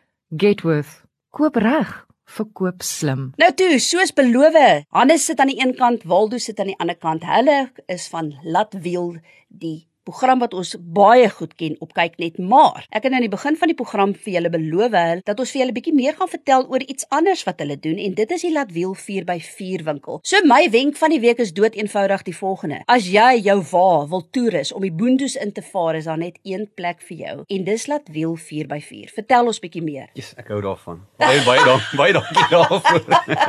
Gateway, 0.44 0.84
koop 1.32 1.56
reg, 1.56 1.94
verkoop 2.25 2.84
slim. 2.84 3.22
Nou 3.38 3.51
toe, 3.53 3.80
soos 3.80 4.12
beloof, 4.12 4.58
Hannes 4.89 5.25
sit 5.25 5.39
aan 5.39 5.48
die 5.48 5.62
een 5.62 5.74
kant, 5.75 6.03
Waldo 6.03 6.38
sit 6.38 6.60
aan 6.60 6.68
die 6.68 6.80
ander 6.80 6.98
kant. 6.98 7.24
Hulle 7.24 7.72
is 7.88 8.10
van 8.12 8.36
Latwiel 8.44 9.22
die 9.48 9.88
program 10.12 10.44
wat 10.44 10.53
ons 10.58 10.75
baie 10.77 11.30
goed 11.32 11.53
ken 11.56 11.77
op 11.80 11.94
kyk 11.96 12.18
net 12.20 12.38
maar. 12.38 12.84
Ek 12.91 13.06
het 13.08 13.13
aan 13.15 13.24
die 13.24 13.32
begin 13.32 13.56
van 13.60 13.72
die 13.72 13.77
program 13.77 14.13
vir 14.13 14.36
julle 14.36 14.51
beloof 14.51 15.24
dat 15.24 15.39
ons 15.39 15.51
vir 15.53 15.62
julle 15.62 15.75
bietjie 15.75 15.94
meer 15.96 16.15
gaan 16.18 16.27
vertel 16.27 16.65
oor 16.68 16.84
iets 16.84 17.06
anders 17.15 17.44
wat 17.48 17.62
hulle 17.63 17.77
doen 17.80 18.00
en 18.01 18.15
dit 18.18 18.32
is 18.36 18.44
die 18.44 18.51
Latwiel 18.51 18.96
4x4 18.98 19.86
winkel. 19.88 20.20
So 20.27 20.42
my 20.48 20.66
wenk 20.74 20.98
van 21.00 21.14
die 21.14 21.22
week 21.24 21.40
is 21.40 21.53
dood 21.55 21.77
eenvoudig 21.79 22.25
die 22.27 22.36
volgende. 22.36 22.81
As 22.92 23.07
jy 23.07 23.44
jou 23.46 23.57
wa 23.72 23.86
wil 24.12 24.25
toerus 24.36 24.74
om 24.75 24.83
die 24.83 24.92
Boondoes 24.92 25.38
in 25.40 25.53
te 25.55 25.64
vaar 25.64 26.00
is 26.00 26.09
daar 26.09 26.20
net 26.20 26.40
een 26.44 26.68
plek 26.75 27.03
vir 27.07 27.18
jou 27.25 27.36
en 27.48 27.68
dis 27.68 27.88
Latwiel 27.88 28.36
4x4. 28.36 29.14
Vertel 29.16 29.51
ons 29.53 29.62
bietjie 29.64 29.83
meer. 29.86 30.09
Yes, 30.20 30.33
ek 30.42 30.51
hou 30.51 30.59
daarvan. 30.66 31.03
Baie 31.22 31.40
baie 31.48 31.64
dankie, 31.68 32.01
baie 32.01 32.18
dankie 32.18 32.48
daarvoor. 32.51 33.05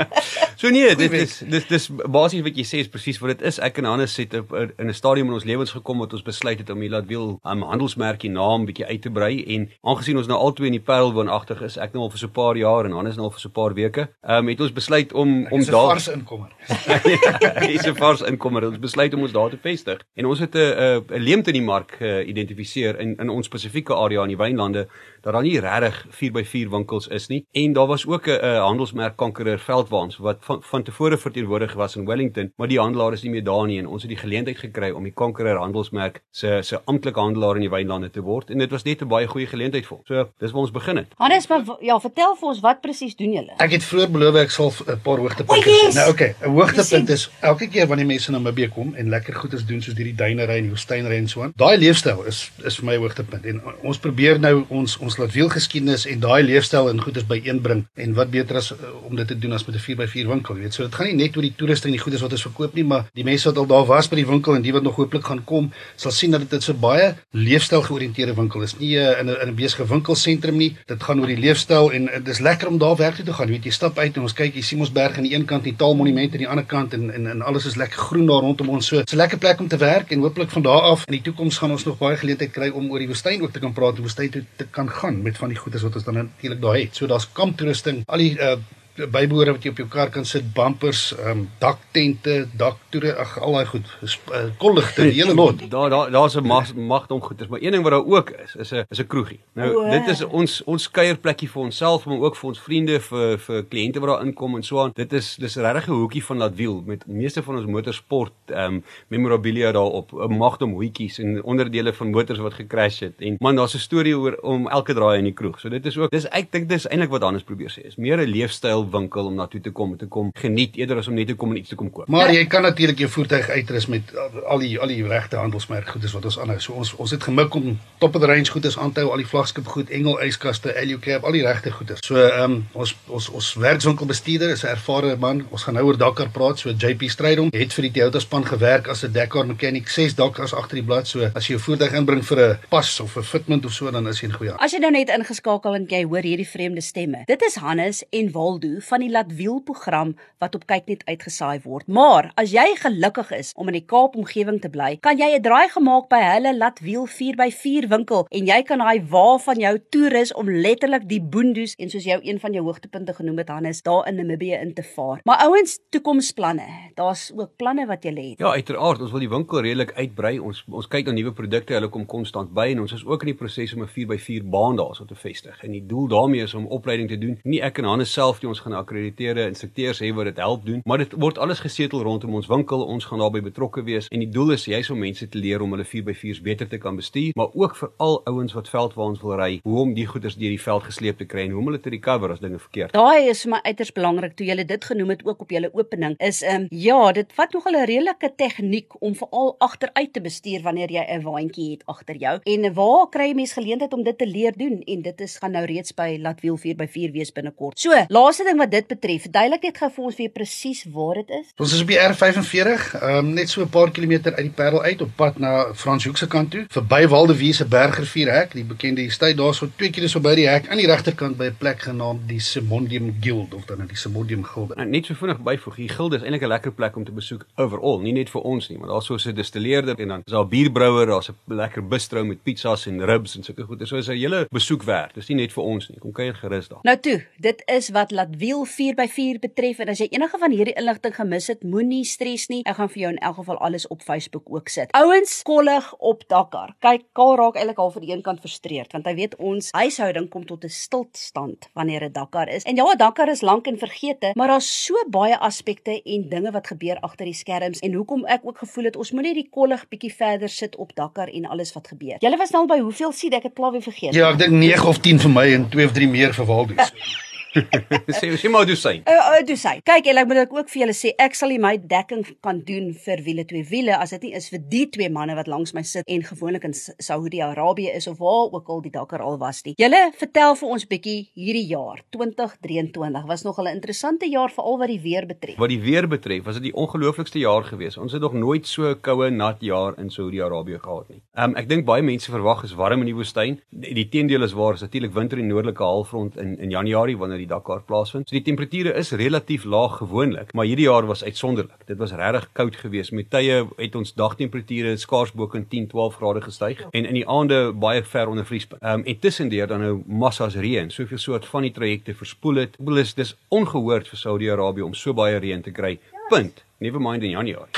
so 0.60 0.70
nee, 0.70 0.94
dit 1.00 1.18
is 1.22 1.40
dis 1.48 1.68
dis 1.70 1.88
basies 1.90 2.44
wat 2.46 2.60
jy 2.60 2.68
sê 2.68 2.84
is 2.84 2.92
presies 2.92 3.18
wat 3.24 3.34
dit 3.34 3.46
is. 3.50 3.58
Ek 3.62 3.82
en 3.82 3.90
Hannes 3.90 4.16
het 4.20 4.36
in 4.36 4.92
'n 4.92 4.94
stadium 4.94 5.32
in 5.32 5.40
ons 5.40 5.48
lewens 5.48 5.74
gekom 5.74 6.04
wat 6.04 6.12
ons 6.12 6.22
besluit 6.26 6.51
het 6.58 6.70
om 6.70 6.80
die 6.80 6.90
Latwiel 6.90 7.38
um, 7.44 7.62
handelsmerkie 7.62 8.30
naam 8.30 8.64
bietjie 8.64 8.86
uit 8.86 9.02
te 9.02 9.10
brei 9.10 9.44
en 9.56 9.70
aangesien 9.82 10.16
ons 10.16 10.26
nou 10.26 10.38
albei 10.38 10.66
in 10.66 10.72
die 10.72 10.80
Parel 10.80 11.12
woonagtig 11.12 11.62
is, 11.62 11.76
ek 11.76 11.92
nou 11.92 12.02
al 12.04 12.10
vir 12.10 12.18
so 12.18 12.26
'n 12.26 12.32
paar 12.32 12.56
jaar 12.56 12.84
en 12.84 12.92
Hannes 12.92 13.16
nou 13.16 13.24
al 13.24 13.30
vir 13.30 13.40
so 13.40 13.48
'n 13.48 13.52
paar 13.52 13.74
weke, 13.74 14.08
um, 14.28 14.48
het 14.48 14.60
ons 14.60 14.72
besluit 14.72 15.12
om 15.12 15.46
om 15.50 15.64
daar 15.64 15.96
'n 15.96 16.00
vars 16.00 16.08
inkomer. 16.08 16.50
Hy's 16.66 17.86
'n 17.90 17.96
vars 17.96 18.22
inkomer. 18.22 18.66
Ons 18.68 18.78
besluit 18.78 19.14
om 19.14 19.22
ons 19.22 19.32
daar 19.32 19.50
te 19.50 19.58
vestig 19.58 20.00
en 20.14 20.26
ons 20.26 20.38
het 20.38 20.54
'n 20.54 21.04
'n 21.08 21.22
leemte 21.22 21.50
in 21.50 21.60
die 21.60 21.66
mark 21.66 21.96
geïdentifiseer 21.98 22.98
in 23.00 23.16
in 23.16 23.30
ons 23.30 23.46
spesifieke 23.46 23.94
area 23.94 24.22
in 24.22 24.28
die 24.28 24.40
wynlande 24.40 24.86
dat 25.22 25.32
daar 25.32 25.42
nie 25.42 25.60
regtig 25.60 26.06
4x4 26.10 26.70
winkels 26.70 27.08
is 27.08 27.28
nie 27.28 27.44
en 27.52 27.72
daar 27.72 27.86
was 27.86 28.06
ook 28.06 28.28
'n 28.28 28.60
handelsmerk 28.60 29.16
Conqueror 29.16 29.58
Veldwaans 29.58 30.16
wat 30.16 30.38
van, 30.40 30.62
van 30.62 30.82
tevore 30.82 31.18
verteenwoordig 31.18 31.74
was 31.74 31.96
in 31.96 32.06
Wellington 32.06 32.52
maar 32.56 32.68
die 32.68 32.80
handelaar 32.80 33.12
is 33.12 33.22
nie 33.22 33.30
meer 33.30 33.44
daar 33.44 33.66
nie 33.66 33.78
en 33.78 33.86
ons 33.86 34.02
het 34.02 34.08
die 34.08 34.18
geleentheid 34.18 34.58
gekry 34.58 34.90
om 34.90 35.02
die 35.02 35.14
Conqueror 35.14 35.58
handelsmerk 35.58 36.22
se 36.32 36.62
se 36.62 36.80
amptelike 36.84 37.20
handelaar 37.20 37.58
in 37.60 37.66
die 37.66 37.70
wynlande 37.70 38.08
te 38.10 38.22
word 38.24 38.50
en 38.50 38.62
dit 38.62 38.70
was 38.70 38.84
net 38.84 39.02
'n 39.02 39.08
baie 39.08 39.26
goeie 39.26 39.46
geleentheid 39.46 39.86
vir 39.86 39.96
ons. 39.96 40.06
So 40.06 40.28
dis 40.40 40.50
waar 40.50 40.62
ons 40.62 40.70
begin 40.70 40.96
het. 40.96 41.12
Hannes 41.18 41.46
maar 41.48 41.62
ja, 41.80 42.00
vertel 42.00 42.36
vir 42.36 42.48
ons 42.48 42.60
wat 42.60 42.80
presies 42.80 43.16
doen 43.16 43.32
julle? 43.32 43.52
Ek 43.58 43.70
het 43.70 43.84
vroeër 43.84 44.10
beloof 44.10 44.34
ek 44.34 44.50
sal 44.50 44.72
'n 44.86 45.00
paar 45.02 45.18
hoogtepunte 45.18 45.68
sê. 45.68 45.84
Yes. 45.84 45.94
Nou 45.94 46.10
okay, 46.10 46.34
'n 46.40 46.50
hoogtepunt 46.50 47.08
is 47.08 47.30
elke 47.40 47.68
keer 47.68 47.86
wanneer 47.86 48.06
mense 48.06 48.30
na 48.30 48.38
Namibië 48.38 48.68
kom 48.68 48.94
en 48.94 49.08
lekker 49.08 49.34
goedes 49.34 49.66
doen 49.66 49.82
soos 49.82 49.94
hierdie 49.94 50.14
duinery 50.14 50.58
en 50.58 50.68
woestynry 50.68 51.16
en 51.16 51.28
so 51.28 51.42
aan. 51.42 51.52
Daai 51.56 51.76
leefstyl 51.78 52.24
is 52.24 52.50
is 52.64 52.76
vir 52.76 52.84
my 52.84 52.96
hoogtepunt 52.96 53.44
en 53.44 53.62
ons 53.82 53.98
probeer 53.98 54.40
nou 54.40 54.64
ons 54.68 54.98
ons 54.98 55.16
laat 55.18 55.32
wiel 55.32 55.48
geskiedenis 55.48 56.06
en 56.06 56.20
daai 56.20 56.42
leefstyl 56.42 56.88
en 56.88 57.00
goedes 57.00 57.26
byeenbring 57.26 57.84
en 57.94 58.14
wat 58.14 58.30
beter 58.30 58.56
as 58.56 58.72
uh, 58.72 58.78
om 59.04 59.16
dit 59.16 59.28
te 59.28 59.38
doen 59.38 59.52
as 59.52 59.66
met 59.66 59.76
'n 59.76 59.84
4x4 59.86 60.28
winkel 60.28 60.54
weet 60.54 60.74
so 60.74 60.82
dit 60.82 60.94
gaan 60.94 61.06
nie 61.06 61.16
net 61.24 61.36
oor 61.36 61.42
die 61.42 61.54
toerusting 61.56 61.92
en 61.92 61.98
die 61.98 62.04
goedes 62.04 62.22
wat 62.24 62.32
ons 62.32 62.42
verkoop 62.48 62.74
nie 62.74 62.84
maar 62.84 63.04
die 63.14 63.24
mense 63.24 63.48
wat 63.48 63.58
al 63.58 63.66
daar 63.66 63.86
was 63.86 64.08
by 64.08 64.16
die 64.16 64.26
winkel 64.26 64.56
en 64.56 64.62
die 64.62 64.72
wat 64.72 64.82
nog 64.82 64.96
hooplik 64.96 65.24
gaan 65.24 65.44
kom 65.44 65.72
sal 65.96 66.10
sien 66.22 66.34
dat 66.34 66.48
dit 66.50 66.62
so 66.64 66.74
baie 66.78 67.12
leefstyl 67.34 67.82
georiënteerde 67.86 68.34
winkel 68.38 68.64
is. 68.66 68.76
Nie 68.78 68.94
uh, 69.00 69.18
in 69.20 69.30
'n 69.30 69.36
in 69.42 69.48
'n 69.52 69.54
besige 69.58 69.86
winkelsentrum 69.86 70.56
nie. 70.56 70.76
Dit 70.86 71.02
gaan 71.02 71.20
oor 71.20 71.30
die 71.30 71.38
leefstyl 71.38 71.92
en 71.92 72.06
dit 72.06 72.28
is 72.28 72.40
lekker 72.40 72.68
om 72.68 72.78
daar 72.78 72.96
werk 72.96 73.14
toe 73.14 73.24
te 73.24 73.32
gaan. 73.32 73.48
Weet 73.48 73.64
jy 73.64 73.70
stap 73.70 73.98
uit 73.98 74.16
en 74.16 74.22
ons 74.22 74.32
kyk 74.32 74.54
hier 74.54 74.64
Simonsberg 74.64 75.16
aan 75.16 75.28
die 75.28 75.34
een 75.34 75.44
kant 75.44 75.64
die 75.64 75.76
Taalmonument 75.76 76.32
aan 76.32 76.44
die 76.44 76.48
ander 76.48 76.64
kant 76.64 76.94
en 76.94 77.10
en 77.10 77.26
en 77.26 77.42
alles 77.42 77.66
is 77.66 77.76
lekker 77.76 77.98
groen 77.98 78.26
daar 78.26 78.42
rondom 78.46 78.68
ons. 78.68 78.86
So 78.86 78.96
'n 78.98 79.16
lekker 79.16 79.38
plek 79.38 79.60
om 79.60 79.68
te 79.68 79.76
werk 79.76 80.10
en 80.10 80.20
hooplik 80.20 80.50
van 80.50 80.62
daar 80.62 80.80
af 80.92 81.04
in 81.06 81.12
die 81.12 81.22
toekoms 81.22 81.58
gaan 81.58 81.70
ons 81.70 81.84
nog 81.84 81.98
baie 81.98 82.16
geleenthede 82.16 82.50
kry 82.50 82.68
om 82.68 82.90
oor 82.90 82.98
die 82.98 83.08
woestyn 83.08 83.42
ook 83.42 83.52
te 83.52 83.60
kan 83.60 83.72
praat 83.72 83.96
en 83.96 84.02
woestyn 84.02 84.30
toe 84.30 84.44
te 84.56 84.66
kan 84.70 84.88
gaan 84.88 85.22
met 85.22 85.36
van 85.36 85.48
die 85.48 85.58
goedes 85.58 85.82
wat 85.82 85.94
ons 85.94 86.04
dan 86.04 86.14
natuurlik 86.14 86.60
daar 86.60 86.76
het. 86.76 86.96
So 86.96 87.06
daar's 87.06 87.28
kamptoerusting, 87.32 88.02
al 88.06 88.18
die 88.18 88.38
uh, 88.38 88.56
bybehore 88.96 89.54
wat 89.56 89.64
jy 89.64 89.70
op 89.72 89.78
jou 89.80 89.88
kar 89.88 90.10
kan 90.12 90.26
sit, 90.28 90.44
bumpers, 90.54 91.12
ehm 91.16 91.30
um, 91.30 91.44
daktente, 91.62 92.46
daktoere, 92.58 93.14
ag 93.16 93.38
al 93.40 93.56
daai 93.56 93.66
goed, 93.70 93.86
uh, 94.04 94.42
kolligte, 94.60 95.06
die 95.08 95.16
hele 95.16 95.34
lot. 95.34 95.62
Daar 95.70 95.90
daar 95.90 96.10
daar's 96.10 96.36
'n 96.36 96.46
mag, 96.46 96.74
magdom 96.74 97.20
goeders, 97.20 97.48
maar 97.48 97.62
een 97.62 97.72
ding 97.72 97.82
wat 97.82 97.92
daar 97.92 98.04
ook 98.04 98.30
is, 98.30 98.54
is 98.56 98.72
'n 98.72 98.84
is 98.88 98.98
'n 98.98 99.06
kroegie. 99.06 99.40
Nou 99.54 99.76
oh, 99.76 99.90
dit 99.90 100.08
is 100.08 100.22
ons 100.24 100.62
ons 100.64 100.90
kuierplekkie 100.90 101.48
vir 101.50 101.62
onsself, 101.62 102.04
maar 102.04 102.20
ook 102.20 102.36
vir 102.36 102.48
ons 102.48 102.60
vriende, 102.60 103.00
vir 103.00 103.38
vir 103.38 103.64
kliënte 103.64 104.00
wat 104.00 104.08
daar 104.08 104.26
inkom 104.26 104.56
en 104.56 104.62
so 104.62 104.80
aan. 104.80 104.90
Dit 104.94 105.12
is 105.12 105.36
dis 105.36 105.56
regtig 105.56 105.88
'n 105.88 105.92
hoekie 105.92 106.24
van 106.24 106.36
Latwiel 106.36 106.82
met 106.86 107.06
meeste 107.06 107.42
van 107.42 107.56
ons 107.56 107.66
motorsport 107.66 108.32
ehm 108.46 108.74
um, 108.74 108.84
memorabilia 109.08 109.72
daarop, 109.72 110.12
'n 110.12 110.36
magdom 110.36 110.72
hoetjies 110.72 111.18
en 111.18 111.42
onderdele 111.42 111.92
van 111.92 112.10
motors 112.10 112.38
wat 112.38 112.54
gecrash 112.54 113.00
het. 113.00 113.14
En 113.18 113.36
man, 113.38 113.56
daar's 113.56 113.74
'n 113.74 113.78
storie 113.78 114.18
oor 114.18 114.36
om 114.42 114.68
elke 114.68 114.94
draai 114.94 115.18
in 115.18 115.24
die 115.24 115.32
kroeg. 115.32 115.60
So 115.60 115.68
dit 115.68 115.86
is 115.86 115.98
ook 115.98 116.10
dis 116.10 116.28
ek 116.28 116.52
dink 116.52 116.68
dis 116.68 116.86
eintlik 116.88 117.10
wat 117.10 117.22
Hannes 117.22 117.42
probeer 117.42 117.70
sê. 117.70 117.86
Is 117.86 117.96
meer 117.96 118.18
'n 118.18 118.28
leefstyl 118.28 118.81
winkel 118.90 119.26
om 119.26 119.34
na 119.34 119.46
toe 119.46 119.60
te 119.60 119.70
kom 119.70 119.96
te 119.96 120.06
kom 120.06 120.30
geniet 120.34 120.76
eerder 120.76 120.98
as 120.98 121.08
om 121.08 121.14
net 121.14 121.26
te 121.26 121.34
kom 121.34 121.50
en 121.50 121.58
iets 121.58 121.68
te 121.68 121.78
kom 121.78 121.90
koop. 121.90 122.08
Maar 122.08 122.32
jy 122.34 122.46
kan 122.50 122.62
natuurlik 122.62 122.98
jou 122.98 123.10
voertuig 123.10 123.48
uitrus 123.48 123.86
met 123.86 124.02
al 124.46 124.58
die 124.58 124.78
al 124.80 124.88
die 124.88 125.06
regte 125.06 125.36
handelsmerk 125.36 125.88
goedes 125.94 126.12
wat 126.12 126.24
ons 126.24 126.38
aanhou. 126.38 126.58
So 126.60 126.72
ons 126.72 126.94
ons 126.96 127.10
het 127.10 127.22
gemik 127.22 127.54
om 127.54 127.78
top 127.98 128.14
of 128.14 128.20
the 128.20 128.26
range 128.26 128.50
goedes 128.50 128.78
aan 128.78 128.92
te 128.92 129.00
hou, 129.00 129.12
al 129.14 129.22
die 129.22 129.28
vlaggenskap 129.28 129.66
goed, 129.66 129.90
Engel 129.90 130.18
yskaste, 130.26 130.74
Alucab, 130.82 131.24
al 131.24 131.38
die 131.38 131.44
regte 131.46 131.70
goedes. 131.70 132.02
So 132.02 132.18
ehm 132.18 132.42
um, 132.42 132.58
ons 132.72 132.94
ons 133.06 133.28
ons 133.30 133.52
werkswinkelbestuurder 133.54 134.50
is 134.50 134.64
'n 134.64 134.74
ervare 134.74 135.16
man. 135.16 135.46
Ons 135.50 135.62
gaan 135.62 135.74
nou 135.74 135.86
oor 135.86 135.98
Dakar 135.98 136.30
praat. 136.30 136.58
So 136.58 136.70
JP 136.70 137.08
Strydom 137.08 137.48
het 137.52 137.72
vir 137.72 137.82
die 137.82 137.92
Toyota 137.92 138.20
span 138.20 138.44
gewerk 138.44 138.88
as 138.88 139.04
'n 139.04 139.12
Dakar 139.12 139.46
mechanic, 139.46 139.88
6 139.88 140.14
Dakars 140.14 140.54
agter 140.54 140.76
die 140.76 140.84
blad. 140.84 141.06
So 141.06 141.30
as 141.34 141.46
jy 141.46 141.52
jou 141.52 141.60
voertuig 141.60 141.92
inbring 141.98 142.22
vir 142.24 142.38
'n 142.40 142.58
pas 142.68 143.00
of 143.00 143.16
'n 143.16 143.22
fitment 143.22 143.64
of 143.64 143.72
so 143.72 143.90
dan 143.90 144.08
is 144.08 144.20
jy 144.20 144.28
in 144.28 144.34
goeie 144.34 144.50
hande. 144.50 144.64
As 144.64 144.72
jy 144.72 144.78
nou 144.78 144.90
net 144.90 145.08
ingeskakel 145.08 145.74
en 145.74 145.86
jy 145.86 146.04
hoor 146.04 146.22
hierdie 146.22 146.48
vreemde 146.48 146.80
stemme. 146.80 147.24
Dit 147.26 147.42
is 147.42 147.56
Hannes 147.56 148.04
en 148.10 148.30
Waldo 148.32 148.71
van 148.80 149.00
die 149.00 149.10
Latwiel 149.10 149.60
program 149.60 150.14
wat 150.38 150.54
op 150.54 150.66
kyk 150.66 150.86
net 150.86 151.02
uitgesaai 151.04 151.60
word. 151.64 151.86
Maar 151.86 152.30
as 152.40 152.52
jy 152.52 152.64
gelukkig 152.80 153.30
is 153.36 153.52
om 153.56 153.68
in 153.68 153.78
die 153.80 153.84
Kaap 153.84 154.16
omgewing 154.16 154.60
te 154.60 154.70
bly, 154.72 154.96
kan 155.00 155.18
jy 155.18 155.36
'n 155.36 155.42
draai 155.42 155.68
gemaak 155.68 156.08
by 156.08 156.20
hulle 156.22 156.56
Latwiel 156.56 157.06
4x4 157.06 157.88
winkel 157.88 158.26
en 158.30 158.46
jy 158.46 158.62
kan 158.62 158.78
daai 158.78 159.02
wa 159.10 159.38
van 159.38 159.58
jou 159.58 159.78
toerus 159.90 160.32
om 160.34 160.48
letterlik 160.50 161.08
die 161.08 161.20
boondoes 161.20 161.74
en 161.78 161.90
soos 161.90 162.04
jy 162.04 162.18
een 162.22 162.40
van 162.40 162.52
jou 162.52 162.64
hoogtepunte 162.64 163.12
genoem 163.14 163.38
het 163.38 163.48
Hannes, 163.48 163.82
daar 163.82 164.08
in 164.08 164.16
Namibië 164.16 164.54
in 164.60 164.74
te 164.74 164.82
vaar. 164.82 165.20
Maar 165.24 165.38
ouens, 165.46 165.78
toekomsplanne. 165.90 166.66
Daar's 166.94 167.32
ook 167.36 167.56
planne 167.56 167.86
wat 167.86 168.04
jy 168.04 168.12
het. 168.14 168.38
Ja, 168.38 168.52
uiteraard, 168.52 169.00
ons 169.00 169.10
wil 169.10 169.20
die 169.20 169.28
winkel 169.28 169.60
redelik 169.60 169.92
uitbrei. 169.96 170.38
Ons 170.40 170.64
ons 170.70 170.88
kyk 170.88 171.06
na 171.06 171.12
nuwe 171.12 171.32
produkte, 171.32 171.74
hulle 171.74 171.90
kom 171.92 172.06
konstant 172.06 172.52
by 172.54 172.68
en 172.72 172.84
ons 172.84 172.92
is 172.92 173.04
ook 173.06 173.22
in 173.26 173.32
die 173.32 173.38
proses 173.38 173.74
om 173.74 173.82
'n 173.82 173.88
4x4 173.88 174.44
baan 174.44 174.76
daarso 174.76 175.04
te 175.04 175.14
vestig. 175.14 175.62
En 175.62 175.72
die 175.72 175.86
doel 175.86 176.08
daarmee 176.08 176.42
is 176.42 176.54
om 176.54 176.66
opleiding 176.66 177.08
te 177.08 177.18
doen. 177.18 177.38
Nie 177.42 177.62
ek 177.62 177.78
en 177.78 177.84
Hannes 177.84 178.12
self 178.12 178.42
nie, 178.42 178.48
ons 178.48 178.60
gaan 178.62 178.76
geakkrediteerde 178.76 179.46
instrukteurs 179.50 180.00
hê 180.02 180.12
wat 180.16 180.30
dit 180.30 180.40
help 180.42 180.66
doen, 180.66 180.82
maar 180.88 181.02
dit 181.02 181.12
word 181.24 181.38
alles 181.38 181.62
gesetel 181.64 182.02
rondom 182.02 182.34
ons 182.38 182.48
winkel. 182.50 182.84
Ons 182.86 183.04
gaan 183.08 183.20
daarbey 183.22 183.42
betrokke 183.42 183.82
wees 183.86 184.08
en 184.08 184.22
die 184.24 184.30
doel 184.30 184.54
is 184.56 184.64
juis 184.70 184.90
om 184.90 184.98
mense 185.02 185.28
te 185.28 185.38
leer 185.38 185.62
om 185.62 185.74
hulle 185.74 185.86
4x4's 185.86 186.42
beter 186.44 186.68
te 186.68 186.78
kan 186.78 186.96
bestuur, 186.96 187.32
maar 187.38 187.50
ook 187.52 187.76
vir 187.76 187.90
al 187.96 188.20
ouens 188.30 188.54
wat 188.56 188.70
veldwaans 188.70 189.20
wil 189.22 189.36
ry, 189.40 189.50
hoe 189.66 189.78
om 189.82 189.94
die 189.94 190.06
goederes 190.06 190.38
deur 190.38 190.54
die 190.54 190.62
veld 190.62 190.86
gesleep 190.88 191.18
te 191.18 191.28
kry 191.28 191.46
en 191.46 191.56
hoe 191.56 191.60
om 191.60 191.70
hulle 191.70 191.82
te 191.82 191.92
recover 191.92 192.34
as 192.34 192.40
dinge 192.40 192.60
verkeerd. 192.62 192.94
Daai 192.96 193.28
is 193.30 193.42
vir 193.44 193.54
my 193.56 193.60
uiters 193.66 193.92
belangrik 193.92 194.36
toe 194.38 194.46
jy 194.46 194.58
dit 194.62 194.84
genoem 194.84 195.14
het 195.16 195.26
ook 195.26 195.44
op 195.44 195.50
julle 195.50 195.70
opening. 195.74 196.16
Is 196.22 196.42
ehm 196.42 196.62
um, 196.62 196.66
ja, 196.70 197.12
dit 197.12 197.32
vat 197.36 197.52
nogal 197.52 197.76
'n 197.80 197.86
redelike 197.90 198.32
tegniek 198.36 199.02
om 199.02 199.14
veral 199.14 199.54
agteruit 199.58 200.12
te 200.12 200.20
bestuur 200.20 200.62
wanneer 200.62 200.90
jy 200.90 201.04
'n 201.08 201.22
waantjie 201.22 201.70
het 201.70 201.82
agter 201.86 202.16
jou. 202.16 202.38
En 202.44 202.74
waar 202.74 203.08
kry 203.08 203.32
jy 203.32 203.34
mens 203.38 203.52
geleentheid 203.56 203.92
om 203.92 204.02
dit 204.04 204.18
te 204.18 204.26
leer 204.26 204.52
doen? 204.56 204.80
En 204.86 205.02
dit 205.02 205.20
is 205.20 205.36
gaan 205.40 205.54
nou 205.56 205.64
reeds 205.68 205.94
by 205.96 206.18
Latwiel 206.20 206.58
4x4 206.58 207.12
wees 207.12 207.32
binnekort. 207.32 207.78
So, 207.80 207.96
laaste 208.08 208.44
ding 208.52 208.60
wat 208.60 208.72
dit 208.72 208.86
betref, 208.86 209.26
duidelik 209.32 209.64
net 209.66 209.78
gou 209.80 209.88
vir 209.94 210.06
ons 210.08 210.18
weer 210.18 210.32
presies 210.32 210.82
waar 210.92 211.20
dit 211.20 211.30
is. 211.40 211.52
Ons 211.62 211.74
is 211.76 211.82
op 211.84 211.90
die 211.90 211.98
R45, 211.98 212.86
ehm 213.00 213.18
um, 213.18 213.32
net 213.36 213.48
so 213.48 213.62
'n 213.62 213.68
paar 213.68 213.90
kilometer 213.90 214.34
uit 214.36 214.44
die 214.44 214.56
Parel 214.56 214.82
uit 214.82 215.00
op 215.00 215.10
pad 215.16 215.38
na 215.38 215.72
Franshoek 215.74 216.16
se 216.16 216.26
kant 216.26 216.50
toe, 216.50 216.64
verby 216.68 217.06
Waldewie 217.08 217.52
se 217.52 217.64
Bergervier 217.64 218.32
hek, 218.32 218.52
die 218.52 218.64
bekende 218.64 219.10
stad 219.10 219.36
daarso 219.36 219.68
2 219.76 219.90
km 219.90 220.08
so 220.08 220.20
by 220.20 220.34
die 220.34 220.48
hek 220.48 220.68
aan 220.68 220.76
die 220.76 220.86
regterkant 220.86 221.36
by 221.36 221.44
'n 221.44 221.56
plek 221.58 221.80
genaamd 221.82 222.28
die 222.28 222.40
Simondium 222.40 223.16
Guild 223.20 223.54
of 223.54 223.64
dan 223.64 223.86
die 223.86 223.96
Simondium 223.96 224.44
Gilde. 224.44 224.74
En 224.74 224.90
net 224.90 225.06
so 225.06 225.14
vinnig 225.14 225.40
byvoeg, 225.40 225.76
die 225.76 225.88
Gilde 225.88 226.16
is 226.16 226.22
eintlik 226.22 226.42
'n 226.42 226.48
lekker 226.48 226.72
plek 226.72 226.96
om 226.96 227.04
te 227.04 227.12
besoek 227.12 227.46
overall, 227.56 228.00
nie 228.00 228.12
net 228.12 228.30
vir 228.30 228.40
ons 228.42 228.68
nie, 228.68 228.78
maar 228.78 228.88
daar's 228.88 229.06
so 229.06 229.16
'n 229.16 229.34
distilleerder 229.34 229.98
en 229.98 230.08
dan 230.08 230.22
is 230.26 230.32
daar 230.32 230.44
'n 230.44 230.48
bierbrouwer, 230.48 231.06
daar's 231.06 231.28
'n 231.28 231.54
lekker 231.54 231.86
bistro 231.88 232.24
met 232.24 232.42
pizzas 232.42 232.86
en 232.86 233.04
ribs 233.04 233.36
en 233.36 233.42
sulke 233.42 233.62
goeie. 233.62 233.86
So 233.86 233.96
is 233.96 234.08
'n 234.08 234.16
hele 234.16 234.46
besoek 234.50 234.82
werd. 234.82 235.14
Dis 235.14 235.28
nie 235.28 235.36
net 235.36 235.52
vir 235.52 235.62
ons 235.62 235.88
nie. 235.88 235.98
Kom 235.98 236.12
kuier 236.12 236.34
gerus 236.34 236.68
daar. 236.68 236.78
Nou 236.82 236.98
toe, 237.00 237.24
dit 237.38 237.62
is 237.66 237.90
wat 237.90 238.10
Latwiel 238.42 238.66
4x4 238.66 239.38
betref 239.38 239.78
en 239.84 239.90
as 239.92 240.00
jy 240.02 240.08
enige 240.10 240.38
van 240.42 240.50
hierdie 240.50 240.74
inligting 240.74 241.12
gemis 241.14 241.44
het, 241.46 241.60
moenie 241.62 242.02
stres 242.02 242.48
nie. 242.50 242.64
Ek 242.66 242.74
gaan 242.80 242.88
vir 242.90 243.00
jou 243.04 243.10
in 243.12 243.20
elk 243.22 243.36
geval 243.36 243.60
alles 243.62 243.84
op 243.94 244.00
Facebook 244.02 244.48
ook 244.50 244.72
sit. 244.72 244.90
Ouens, 244.98 245.36
kollig 245.46 245.92
op 246.02 246.24
Dakar. 246.26 246.72
Kyk, 246.82 247.04
Kaal 247.14 247.36
raak 247.38 247.60
eintlik 247.60 247.78
al 247.78 247.92
vir 247.94 248.02
die 248.02 248.10
een 248.10 248.24
kant 248.26 248.42
frustreerd 248.42 248.96
want 248.96 249.06
hy 249.06 249.14
weet 249.14 249.36
ons 249.38 249.70
huishouding 249.76 250.26
kom 250.32 250.42
tot 250.48 250.64
'n 250.66 250.74
stilstand 250.74 251.70
wanneer 251.78 252.08
'n 252.08 252.12
Dakar 252.12 252.48
is. 252.48 252.66
En 252.66 252.74
ja, 252.74 252.94
Dakar 252.98 253.30
is 253.30 253.42
lank 253.46 253.66
en 253.66 253.78
vergete, 253.78 254.32
maar 254.34 254.48
daar's 254.48 254.84
so 254.86 254.94
baie 255.06 255.38
aspekte 255.38 256.02
en 256.02 256.28
dinge 256.28 256.50
wat 256.50 256.66
gebeur 256.66 256.98
agter 257.00 257.26
die 257.26 257.38
skerms 257.38 257.78
en 257.78 257.94
hoekom 257.94 258.26
ek 258.26 258.40
ook 258.42 258.58
gevoel 258.58 258.84
het 258.84 258.96
ons 258.96 259.12
moet 259.12 259.22
net 259.22 259.34
die 259.34 259.48
kollig 259.50 259.88
bietjie 259.88 260.14
verder 260.14 260.48
sit 260.48 260.76
op 260.76 260.90
Dakar 260.96 261.28
en 261.28 261.46
alles 261.46 261.72
wat 261.72 261.86
gebeur. 261.88 262.16
Julle 262.18 262.36
was 262.36 262.50
nou 262.50 262.66
by 262.66 262.80
hoeveel 262.80 263.12
sien 263.12 263.32
ek 263.32 263.42
het 263.42 263.54
klaar 263.54 263.72
weer 263.72 263.82
vergeet. 263.82 264.14
Ja, 264.14 264.32
ek 264.32 264.38
dink 264.38 264.50
9 264.50 264.88
of 264.88 264.98
10 264.98 265.18
vir 265.18 265.30
my 265.30 265.52
en 265.54 265.68
2 265.68 265.86
of 265.86 265.92
3 265.92 266.08
meer 266.08 266.34
vir 266.34 266.46
Waldo. 266.46 266.74
sê 268.18 268.30
sê 268.40 268.48
maar 268.48 268.68
jy 268.68 268.76
sê. 268.78 268.92
Uh, 269.04 269.12
uh, 269.12 269.40
jy 269.44 269.56
sê. 269.60 269.74
Kyk, 269.84 270.08
ek 270.12 270.28
moet 270.28 270.40
ook 270.44 270.70
vir 270.72 270.82
julle 270.84 270.94
sê 270.96 271.12
ek 271.20 271.36
sal 271.36 271.52
nie 271.52 271.60
my 271.60 271.74
dekking 271.76 272.24
kan 272.44 272.62
doen 272.66 272.92
vir 273.04 273.22
wiele 273.26 273.44
twee 273.48 273.66
wiele 273.68 273.96
as 273.98 274.14
dit 274.14 274.28
nie 274.28 274.32
is 274.38 274.48
vir 274.52 274.62
die 274.72 274.84
twee 274.94 275.10
manne 275.12 275.36
wat 275.36 275.50
langs 275.50 275.74
my 275.76 275.82
sit 275.86 276.08
en 276.08 276.24
gewoonlik 276.24 276.64
in 276.68 276.74
Saudi-Arabië 276.74 277.92
is 277.98 278.08
of 278.08 278.20
waar 278.22 278.52
ook 278.56 278.70
al 278.72 278.82
die 278.86 278.92
Dakar 278.94 279.24
al 279.24 279.38
was 279.40 279.62
nie. 279.66 279.74
Julle 279.80 280.00
vertel 280.18 280.56
vir 280.60 280.74
ons 280.76 280.86
bietjie 280.88 281.18
hierdie 281.38 281.66
jaar 281.68 282.00
2023 282.16 283.28
was 283.28 283.44
nog 283.44 283.60
'n 283.60 283.74
interessante 283.74 284.28
jaar 284.30 284.50
veral 284.50 284.78
wat 284.78 284.88
die 284.88 285.00
weer 285.00 285.26
betref. 285.26 285.58
Wat 285.58 285.68
die 285.68 285.80
weer 285.80 286.08
betref, 286.08 286.44
was 286.44 286.54
dit 286.54 286.70
die 286.70 286.74
ongelooflikste 286.74 287.38
jaar 287.38 287.64
gewees. 287.64 287.96
Ons 287.96 288.12
het 288.12 288.22
nog 288.22 288.32
nooit 288.32 288.66
so 288.66 288.94
koue 288.94 289.30
nat 289.30 289.60
jaar 289.60 289.98
in 289.98 290.10
Saudi-Arabië 290.10 290.78
gehad 290.78 291.08
nie. 291.08 291.22
Um, 291.36 291.54
ek 291.56 291.68
dink 291.68 291.84
baie 291.84 292.02
mense 292.02 292.30
verwag 292.30 292.64
is 292.64 292.74
warm 292.74 293.00
in 293.00 293.06
die 293.06 293.14
woestyn. 293.14 293.60
Die, 293.70 293.94
die 293.94 294.08
teendeel 294.08 294.42
is 294.42 294.52
waar, 294.52 294.74
is 294.74 294.80
natuurlik 294.80 295.12
winter 295.12 295.38
in 295.38 295.48
die 295.48 295.54
noordelike 295.54 295.82
halfrond 295.82 296.36
in 296.36 296.58
in 296.58 296.70
Januarie 296.70 297.18
wanneer 297.18 297.41
die 297.42 297.48
Dakar 297.50 297.82
plaasvind. 297.86 298.28
So 298.28 298.36
die 298.36 298.44
temperature 298.46 298.94
is 298.98 299.12
relatief 299.18 299.66
laag 299.68 299.98
gewoonlik, 300.00 300.52
maar 300.56 300.68
hierdie 300.68 300.88
jaar 300.88 301.06
was 301.08 301.24
uitsonderlik. 301.24 301.86
Dit 301.88 302.00
was 302.00 302.14
regtig 302.18 302.48
koud 302.58 302.78
geweest. 302.80 303.12
Met 303.12 303.30
tye 303.34 303.62
het 303.76 303.98
ons 303.98 304.14
dagtemperature 304.18 304.96
skaars 305.00 305.34
bo 305.36 305.48
kan 305.52 305.66
10, 305.68 305.88
12 305.92 306.18
grade 306.20 306.44
gestyg 306.46 306.82
en 306.90 307.08
in 307.08 307.18
die 307.20 307.26
aande 307.28 307.60
baie 307.72 308.02
ver 308.02 308.32
onder 308.32 308.46
vriespunt. 308.48 308.82
Ehm 308.82 309.02
um, 309.02 309.06
en 309.12 309.18
tussendeur 309.18 309.66
dan 309.66 309.80
nou 309.84 309.94
massas 310.06 310.56
reën, 310.56 310.90
soveel 310.90 311.18
soort 311.18 311.46
van 311.46 311.66
die 311.66 311.74
trajecte 311.74 312.14
verspoel 312.14 312.64
het. 312.64 312.76
Ek 312.78 312.84
bedoel 312.86 313.04
dis 313.16 313.36
ongehoord 313.48 314.08
vir 314.08 314.18
Saudi-Arabië 314.18 314.86
om 314.86 314.94
so 314.94 315.14
baie 315.14 315.38
reën 315.38 315.62
te 315.62 315.72
kry. 315.74 315.98
Punt. 316.28 316.64
Never 316.82 317.00
mind 317.00 317.22
in 317.22 317.30
Januarie. 317.30 317.70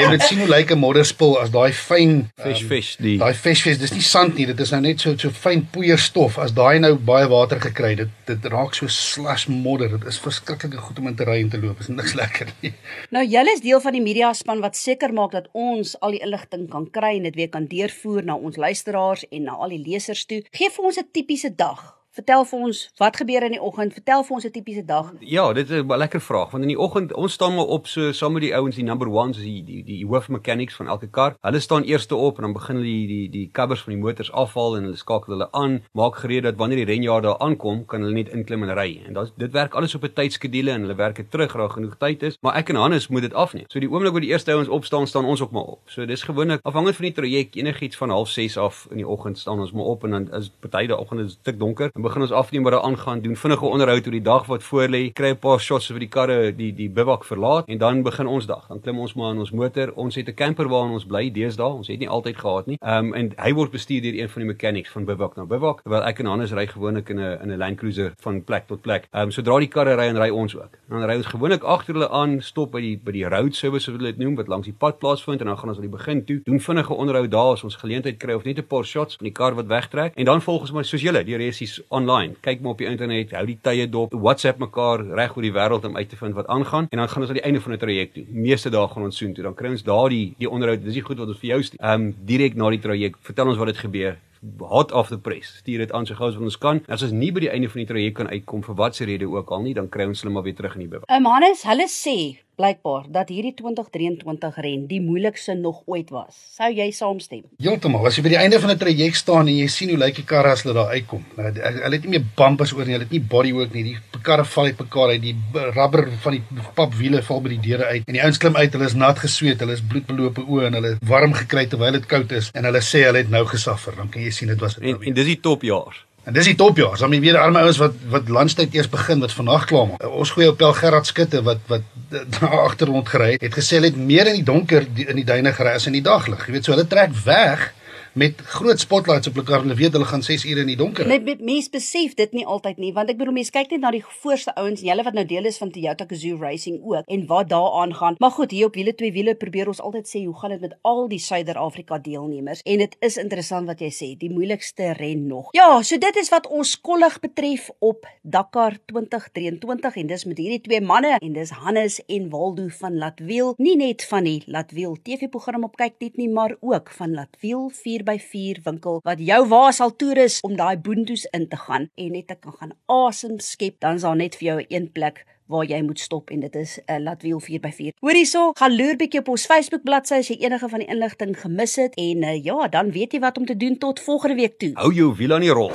jy 0.00 0.06
moet 0.08 0.22
sien 0.24 0.38
hoe 0.40 0.48
lyk 0.48 0.70
'n 0.72 0.80
modderspul 0.80 1.36
as 1.42 1.50
daai 1.52 1.72
fyn 1.76 2.14
fish 2.40 2.62
um, 2.62 2.68
fish 2.70 2.90
die 2.96 3.16
daai 3.20 3.34
fish 3.34 3.62
fish 3.66 3.78
dis 3.82 3.92
nie 3.92 4.04
sand 4.04 4.38
nie 4.40 4.46
dit 4.48 4.60
is 4.64 4.72
nou 4.72 4.80
net 4.80 5.00
so 5.04 5.12
so 5.20 5.30
fyn 5.30 5.66
poeierstof 5.74 6.38
as 6.44 6.54
daai 6.56 6.78
nou 6.80 6.94
baie 7.10 7.28
water 7.28 7.60
gekry 7.60 7.94
dit 8.00 8.14
dit 8.30 8.48
raak 8.54 8.74
so 8.78 8.88
slush 8.88 9.46
modder 9.48 9.92
dit 9.98 10.06
is 10.12 10.20
verskriklike 10.28 10.80
goed 10.86 10.98
om 11.02 11.10
in 11.12 11.16
te 11.16 11.24
ry 11.28 11.40
en 11.42 11.50
te 11.52 11.60
loop 11.60 11.80
is 11.84 11.88
niks 11.92 12.16
lekker 12.22 12.52
nie. 12.62 12.72
Nou 13.10 13.24
julle 13.24 13.52
is 13.52 13.60
deel 13.60 13.80
van 13.80 13.92
die 13.92 14.04
media 14.04 14.32
span 14.32 14.64
wat 14.64 14.76
seker 14.76 15.12
maak 15.12 15.32
dat 15.32 15.50
ons 15.52 15.96
al 16.00 16.16
die 16.16 16.22
inligting 16.24 16.70
kan 16.70 16.88
kry 16.90 17.16
en 17.18 17.28
dit 17.28 17.36
weer 17.36 17.52
kan 17.52 17.68
deurvoer 17.68 18.24
na 18.24 18.36
ons 18.36 18.56
luisteraars 18.56 19.28
en 19.30 19.50
na 19.50 19.52
al 19.52 19.76
die 19.76 19.82
lesers 19.84 20.24
toe. 20.24 20.42
Geef 20.52 20.80
vir 20.80 20.84
ons 20.84 20.98
'n 20.98 21.08
tipiese 21.12 21.52
dag 21.56 21.95
Vertel 22.16 22.46
vir 22.48 22.62
ons 22.64 22.78
wat 22.96 23.16
gebeur 23.20 23.44
in 23.44 23.52
die 23.52 23.60
oggend. 23.60 23.92
Vertel 23.92 24.22
vir 24.24 24.34
ons 24.38 24.44
'n 24.46 24.50
tipiese 24.50 24.84
dag. 24.84 25.12
Ja, 25.20 25.52
dit 25.52 25.70
is 25.70 25.82
'n 25.82 25.86
lekker 25.86 26.20
vraag 26.20 26.50
want 26.50 26.62
in 26.62 26.68
die 26.68 26.78
oggend 26.78 27.12
ons 27.12 27.32
staan 27.32 27.54
maar 27.54 27.66
op 27.66 27.86
so 27.86 28.12
saam 28.12 28.32
met 28.32 28.42
die 28.42 28.54
ouens, 28.54 28.76
die 28.76 28.84
number 28.84 29.08
1s, 29.08 29.36
die 29.38 29.62
die 29.64 29.84
die 29.84 30.06
hoof 30.06 30.28
mechanics 30.28 30.76
van 30.76 30.86
elke 30.88 31.08
kar. 31.10 31.36
Hulle 31.40 31.60
staan 31.60 31.82
eerste 31.82 32.14
op 32.14 32.36
en 32.36 32.42
dan 32.42 32.52
begin 32.52 32.76
hulle 32.76 32.86
die 32.86 33.06
die 33.06 33.28
die 33.30 33.50
covers 33.52 33.82
van 33.82 33.92
die 33.92 34.02
motors 34.02 34.32
afhaal 34.32 34.76
en 34.76 34.82
hulle 34.82 34.96
skakel 34.96 35.32
hulle 35.32 35.48
aan, 35.52 35.82
maak 35.92 36.16
gereed 36.16 36.42
dat 36.42 36.56
wanneer 36.56 36.86
die 36.86 36.94
renjaar 36.94 37.22
daar 37.22 37.38
aankom, 37.38 37.84
kan 37.84 38.00
hulle 38.00 38.14
net 38.14 38.28
inklim 38.28 38.62
en 38.62 38.74
ry. 38.74 39.02
En 39.06 39.12
dit 39.12 39.32
dit 39.36 39.52
werk 39.52 39.74
alles 39.74 39.94
op 39.94 40.02
'n 40.02 40.12
tydskedule 40.12 40.70
en 40.70 40.80
hulle 40.80 40.94
werk 40.94 41.16
dit 41.16 41.30
terug 41.30 41.52
raak 41.52 41.72
genoeg 41.72 41.96
tyd 41.98 42.22
is, 42.22 42.38
maar 42.40 42.54
ek 42.54 42.68
en 42.68 42.76
Hannes 42.76 43.08
moet 43.08 43.22
dit 43.22 43.34
afneem. 43.34 43.64
So 43.68 43.80
die 43.80 43.90
oomblik 43.90 44.12
wat 44.12 44.22
die 44.22 44.30
eerste 44.30 44.52
ouens 44.52 44.68
opstaan, 44.68 45.06
staan 45.06 45.24
ons 45.24 45.40
ook 45.40 45.50
maar 45.50 45.62
op. 45.62 45.80
So 45.84 46.06
dis 46.06 46.22
gewoonlik 46.22 46.60
afhangend 46.62 46.96
van 46.96 47.04
die 47.04 47.14
traject, 47.14 47.56
enigiets 47.56 47.96
van 47.96 48.10
06:30 48.10 48.56
af 48.56 48.86
in 48.90 48.96
die 48.96 49.08
oggend 49.08 49.38
staan 49.38 49.60
ons 49.60 49.72
maar 49.72 49.84
op 49.84 50.04
en 50.04 50.10
dan 50.10 50.34
is 50.34 50.50
party 50.60 50.86
dae 50.86 50.98
oggend 50.98 51.20
is 51.20 51.34
dit 51.34 51.44
tik 51.44 51.58
donker 51.58 51.90
en 51.94 52.05
begin 52.06 52.22
ons 52.26 52.32
afneem 52.32 52.62
wat 52.66 52.72
daar 52.76 52.86
aangaan, 52.86 53.20
doen 53.20 53.36
vinnige 53.36 53.66
onderhoud 53.66 54.06
oor 54.06 54.16
die 54.16 54.22
dag 54.22 54.46
wat 54.46 54.62
voor 54.62 54.88
lê, 54.88 55.02
kry 55.12 55.30
'n 55.34 55.38
paar 55.38 55.60
shots 55.60 55.90
vir 55.90 55.98
die 55.98 56.08
karre 56.08 56.52
die 56.52 56.72
die 56.72 56.88
bivak 56.88 57.24
verlaat 57.24 57.68
en 57.68 57.78
dan 57.78 58.02
begin 58.02 58.26
ons 58.26 58.46
dag. 58.46 58.66
Dan 58.68 58.80
klim 58.80 58.98
ons 58.98 59.14
maar 59.14 59.32
in 59.32 59.38
ons 59.38 59.50
motor. 59.50 59.92
Ons 59.96 60.14
het 60.14 60.28
'n 60.28 60.34
camper 60.34 60.68
waarin 60.68 60.92
ons 60.92 61.06
bly 61.06 61.30
deesdae. 61.30 61.72
Ons 61.72 61.88
het 61.88 61.98
nie 61.98 62.08
altyd 62.08 62.36
gehad 62.36 62.66
nie. 62.66 62.78
Ehm 62.80 63.06
um, 63.06 63.14
en 63.14 63.32
hy 63.36 63.52
word 63.52 63.70
bestuur 63.70 64.02
deur 64.02 64.14
een 64.14 64.28
van 64.28 64.42
die 64.42 64.52
mechanics 64.52 64.90
van 64.90 65.04
bivak 65.04 65.36
na 65.36 65.44
bivak, 65.44 65.82
terwyl 65.82 66.02
ek 66.02 66.18
en 66.20 66.26
Hannes 66.26 66.52
ry 66.52 66.66
gewoonlik 66.66 67.08
in 67.10 67.20
'n 67.20 67.38
in 67.42 67.50
'n 67.52 67.58
Land 67.58 67.76
Cruiser 67.78 68.12
van 68.20 68.44
plek 68.44 68.66
tot 68.66 68.80
plek. 68.82 69.08
Ehm 69.12 69.22
um, 69.22 69.30
sodra 69.30 69.58
die 69.58 69.68
karre 69.68 69.94
ry 69.96 70.08
en 70.08 70.18
ry 70.18 70.30
ons 70.30 70.56
ook. 70.56 70.78
Dan 70.88 71.04
ry 71.04 71.16
ons 71.16 71.26
gewoonlik 71.26 71.62
agter 71.62 71.94
hulle 71.94 72.10
aan, 72.10 72.42
stop 72.42 72.72
by 72.72 72.80
die 72.80 73.00
by 73.02 73.12
die 73.12 73.28
road 73.28 73.54
service 73.54 73.86
soos 73.86 73.96
hulle 73.96 74.12
dit 74.12 74.18
noem 74.22 74.36
wat 74.36 74.48
langs 74.50 74.66
die 74.66 74.74
pad 74.74 74.98
plaasvind 74.98 75.40
en 75.40 75.50
dan 75.50 75.58
gaan 75.58 75.70
ons 75.72 75.78
aan 75.78 75.86
die 75.86 75.96
begin 75.96 76.24
toe, 76.26 76.40
doen 76.44 76.60
vinnige 76.60 76.94
onderhoud 76.94 77.30
daar 77.30 77.52
as 77.54 77.64
ons 77.64 77.78
geleentheid 77.80 78.18
kry 78.18 78.34
of 78.34 78.44
net 78.44 78.58
'n 78.58 78.66
paar 78.66 78.84
shots 78.84 79.16
van 79.16 79.24
die 79.28 79.32
kar 79.32 79.54
wat 79.54 79.66
wegtrek 79.66 80.12
en 80.14 80.24
dan 80.24 80.42
volgens 80.42 80.72
my 80.72 80.82
soos 80.82 81.02
julle, 81.02 81.24
die 81.24 81.36
resies 81.36 81.80
online. 81.96 82.36
Kyk 82.44 82.62
maar 82.62 82.76
op 82.76 82.82
die 82.82 82.88
internet, 82.90 83.32
hou 83.36 83.44
die 83.48 83.58
tye 83.62 83.88
dop, 83.90 84.14
WhatsApp 84.14 84.60
mekaar 84.62 85.04
reg 85.18 85.36
oor 85.36 85.46
die 85.46 85.54
wêreld 85.56 85.88
om 85.88 85.96
uit 85.96 86.10
te 86.12 86.18
vind 86.20 86.36
wat 86.36 86.50
aangaan 86.52 86.90
en 86.90 87.02
dan 87.02 87.10
gaan 87.12 87.24
ons 87.24 87.32
aan 87.32 87.40
die 87.40 87.46
einde 87.48 87.62
van 87.64 87.72
'n 87.72 87.82
traject 87.84 88.14
toe. 88.14 88.24
Meeste 88.30 88.70
dae 88.70 88.88
gaan 88.88 89.08
ons 89.08 89.16
soontoe, 89.16 89.44
dan 89.44 89.54
kry 89.54 89.70
ons 89.70 89.82
daardie 89.82 90.34
die 90.38 90.50
onderhoud, 90.50 90.84
dis 90.84 90.94
nie 90.94 91.06
goed 91.08 91.18
wat 91.18 91.28
ons 91.28 91.38
vir 91.38 91.50
jou 91.50 91.62
stuur. 91.62 91.80
Ehm 91.80 92.00
um, 92.00 92.14
direk 92.24 92.54
na 92.54 92.70
die 92.70 92.84
traject, 92.88 93.18
vertel 93.20 93.48
ons 93.48 93.58
wat 93.58 93.68
het 93.68 93.78
gebeur, 93.78 94.16
hot 94.60 94.92
off 94.92 95.08
the 95.08 95.18
press. 95.18 95.56
Stuur 95.62 95.78
dit 95.78 95.92
aan 95.92 96.06
so 96.06 96.14
gou 96.14 96.28
as 96.28 96.34
wat 96.34 96.42
ons 96.44 96.58
kan. 96.58 96.82
As 96.88 97.02
ons 97.02 97.12
nie 97.12 97.32
by 97.32 97.40
die 97.40 97.50
einde 97.52 97.68
van 97.68 97.82
die 97.84 97.90
traject 97.92 98.16
kan 98.16 98.28
uitkom 98.28 98.62
vir 98.62 98.74
watter 98.74 99.06
rede 99.06 99.28
ook 99.28 99.50
al 99.50 99.62
nie, 99.62 99.74
dan 99.74 99.88
kry 99.88 100.04
ons 100.06 100.22
hulle 100.22 100.32
maar 100.32 100.42
weer 100.42 100.54
terug 100.54 100.74
in 100.74 100.86
die 100.86 100.88
beweging. 100.88 101.10
Um, 101.10 101.30
Hannes, 101.32 101.62
hulle 101.62 101.88
sê 101.88 102.18
blykbaar 102.56 103.04
dat 103.12 103.28
hierdie 103.28 103.52
2023 103.58 104.56
ren 104.64 104.86
die 104.88 105.00
moeilikste 105.04 105.54
nog 105.54 105.82
ooit 105.92 106.10
was. 106.14 106.36
Sou 106.56 106.70
jy 106.72 106.86
saamstem? 106.96 107.42
Heeltemal. 107.60 108.06
As 108.08 108.16
jy 108.16 108.24
by 108.24 108.32
die 108.32 108.38
einde 108.40 108.60
van 108.62 108.70
'n 108.72 108.78
traject 108.80 109.16
staan 109.16 109.48
en 109.48 109.56
jy 109.56 109.66
sien 109.68 109.90
hoe 109.92 109.98
lyk 109.98 110.16
die 110.16 110.24
karre 110.24 110.52
as 110.52 110.62
hulle 110.62 110.74
daar 110.74 110.92
uitkom. 110.96 111.24
Nou, 111.36 111.52
Hulle 111.52 111.96
het 111.96 112.04
nie 112.04 112.18
meer 112.18 112.24
bumpers 112.36 112.72
oor 112.72 112.84
nie, 112.84 112.92
hulle 112.92 113.04
het 113.04 113.12
nie 113.12 113.20
bodywork 113.20 113.72
nie. 113.74 113.82
Die 113.82 113.98
karre 114.22 114.44
val 114.44 114.64
uit 114.64 114.78
mekaar 114.78 115.08
uit, 115.08 115.22
die 115.22 115.36
rubber 115.52 116.10
van 116.22 116.32
die 116.32 116.42
papwiele 116.74 117.22
val 117.22 117.40
by 117.40 117.48
die 117.48 117.60
deure 117.60 117.84
uit. 117.84 118.02
En 118.06 118.14
die 118.14 118.22
ouens 118.22 118.38
klim 118.38 118.56
uit, 118.56 118.72
hulle 118.72 118.84
is 118.84 118.94
nat 118.94 119.18
gesweet, 119.18 119.60
hulle 119.60 119.72
is 119.72 119.82
bloedbelope 119.82 120.40
oë 120.40 120.66
en 120.66 120.72
hulle 120.72 120.96
warm 121.02 121.32
gekry 121.32 121.66
terwyl 121.66 121.92
dit 121.92 122.06
koud 122.06 122.32
is 122.32 122.50
en 122.54 122.64
hulle 122.64 122.80
sê 122.80 123.04
hulle 123.04 123.18
het 123.18 123.30
nou 123.30 123.44
gesuffer. 123.44 123.94
Dan 123.96 124.08
kan 124.08 124.22
jy 124.22 124.25
sien 124.32 124.48
dit 124.48 124.60
was 124.60 124.78
'n 124.78 124.82
En 124.82 125.02
en 125.02 125.14
dis 125.14 125.24
die 125.24 125.40
topjaars. 125.40 126.04
En 126.26 126.32
dis 126.32 126.44
die 126.44 126.54
topjaars. 126.54 127.00
Dan 127.00 127.20
weer 127.20 127.38
arme 127.38 127.58
ouens 127.58 127.76
wat 127.78 127.92
wat 128.10 128.28
landstyd 128.28 128.74
eers 128.74 128.88
begin 128.88 129.20
wat 129.22 129.32
vandag 129.32 129.64
klaar 129.64 129.86
maak. 129.86 130.06
Ons 130.06 130.30
goeie 130.30 130.48
op 130.48 130.56
Pel 130.56 130.72
Gerard 130.72 131.06
Skutte 131.06 131.42
wat 131.42 131.58
wat 131.66 131.82
daar 132.40 132.60
agter 132.60 132.86
rond 132.86 133.08
gery 133.08 133.32
het, 133.32 133.40
het 133.40 133.54
gesê 133.54 133.78
hulle 133.78 133.92
het 133.92 133.96
meer 133.96 134.26
in 134.26 134.34
die 134.40 134.46
donker 134.46 134.86
die, 134.94 135.06
in 135.06 135.16
die 135.16 135.24
duine 135.24 135.52
gery 135.52 135.76
as 135.78 135.86
in 135.86 135.92
die 135.92 136.02
daglig. 136.02 136.46
Jy 136.46 136.52
weet 136.52 136.64
so 136.64 136.74
hulle 136.74 136.86
trek 136.86 137.14
weg 137.24 137.72
met 138.16 138.40
groot 138.40 138.80
spotlights 138.80 139.28
op 139.28 139.34
hulle 139.36 139.46
kar. 139.46 139.60
Hulle 139.60 139.74
weet 139.76 139.92
hulle 139.92 140.08
gaan 140.08 140.22
6 140.24 140.44
ure 140.48 140.62
in 140.64 140.70
die 140.70 140.76
donker. 140.80 141.06
Net 141.08 141.24
met 141.26 141.42
mense 141.44 141.70
besef 141.70 142.14
dit 142.16 142.32
nie 142.32 142.46
altyd 142.48 142.78
nie, 142.80 142.92
want 142.96 143.10
ek 143.12 143.18
bedoel 143.20 143.36
mense 143.36 143.52
kyk 143.52 143.74
net 143.74 143.82
na 143.82 143.90
die 143.92 144.02
voorste 144.22 144.54
ouens 144.56 144.80
en 144.80 144.88
julle 144.88 145.04
wat 145.04 145.16
nou 145.18 145.24
deel 145.28 145.48
is 145.50 145.58
van 145.60 145.72
Toyota 145.74 146.06
Gazoo 146.08 146.40
Racing 146.40 146.78
ook 146.80 147.10
en 147.12 147.26
wat 147.28 147.50
daaraan 147.52 147.92
gaan. 147.94 148.16
Maar 148.18 148.32
goed, 148.38 148.54
hier 148.56 148.70
op 148.70 148.78
wiele 148.78 148.94
twee 148.96 149.12
wiele 149.12 149.34
probeer 149.36 149.68
ons 149.68 149.82
altyd 149.84 150.08
sê 150.08 150.22
hoe 150.24 150.36
gaan 150.40 150.54
dit 150.56 150.64
met 150.64 150.76
al 150.88 151.04
die 151.12 151.20
Suider-Afrika 151.20 151.98
deelnemers? 151.98 152.62
En 152.64 152.80
dit 152.80 152.96
is 153.04 153.18
interessant 153.20 153.68
wat 153.68 153.84
jy 153.84 153.92
sê, 153.92 154.08
die 154.16 154.32
moeilikste 154.32 154.94
ren 154.96 155.26
nog. 155.28 155.52
Ja, 155.58 155.68
so 155.82 156.00
dit 156.00 156.20
is 156.22 156.32
wat 156.32 156.48
ons 156.48 156.72
kollig 156.80 157.18
betref 157.20 157.68
op 157.84 158.08
Dakar 158.22 158.78
2023 158.88 160.00
en 160.00 160.10
dis 160.14 160.24
met 160.24 160.40
hierdie 160.40 160.62
twee 160.64 160.80
manne 160.80 161.18
en 161.20 161.36
dis 161.36 161.52
Hannes 161.52 162.00
en 162.06 162.30
Waldo 162.32 162.70
van 162.80 162.96
Latwiel, 162.96 163.52
nie 163.60 163.76
net 163.76 164.08
van 164.08 164.24
die 164.24 164.40
Latwiel 164.46 164.96
TV-program 165.04 165.68
op 165.68 165.76
kyk 165.76 166.00
dit 166.00 166.16
nie, 166.16 166.30
maar 166.32 166.56
ook 166.60 166.90
van 166.96 167.12
Latwiel 167.12 167.68
4x4 168.06 168.62
winkel 168.64 169.00
wat 169.04 169.20
jou 169.20 169.46
waar 169.48 169.72
sal 169.72 169.96
toerus 169.96 170.40
om 170.46 170.56
daai 170.56 170.76
boontoes 170.76 171.26
in 171.36 171.48
te 171.48 171.56
gaan 171.56 171.88
en 171.94 172.12
net 172.12 172.26
te 172.26 172.36
kan 172.40 172.52
gaan 172.52 172.74
asem 172.86 173.38
skep, 173.38 173.80
dan 173.80 173.94
is 173.94 174.02
daar 174.02 174.16
net 174.16 174.36
vir 174.36 174.46
jou 174.46 174.64
een 174.68 174.92
plek 174.92 175.24
waar 175.46 175.64
jy 175.64 175.78
moet 175.82 176.00
stop 176.00 176.30
en 176.30 176.40
dit 176.40 176.54
is 176.56 176.78
'n 176.86 176.92
uh, 176.92 177.02
Latwiel 177.02 177.40
4x4. 177.40 177.94
Hoor 178.00 178.14
hierso, 178.14 178.52
gaan 178.52 178.76
loer 178.76 178.96
bietjie 178.96 179.20
op 179.20 179.28
ons 179.28 179.46
Facebook 179.46 179.82
bladsy 179.82 180.14
as 180.14 180.28
jy 180.28 180.36
enige 180.40 180.68
van 180.68 180.78
die 180.78 180.88
inligting 180.88 181.40
gemis 181.40 181.76
het 181.76 181.94
en 181.94 182.22
uh, 182.22 182.44
ja, 182.44 182.68
dan 182.68 182.90
weet 182.90 183.12
jy 183.12 183.20
wat 183.20 183.38
om 183.38 183.46
te 183.46 183.56
doen 183.56 183.78
tot 183.78 184.00
volgende 184.00 184.34
week 184.34 184.58
toe. 184.58 184.70
Hou 184.74 184.92
jou 184.92 185.14
wiel 185.16 185.32
aan 185.32 185.40
die 185.40 185.50
rol. 185.50 185.70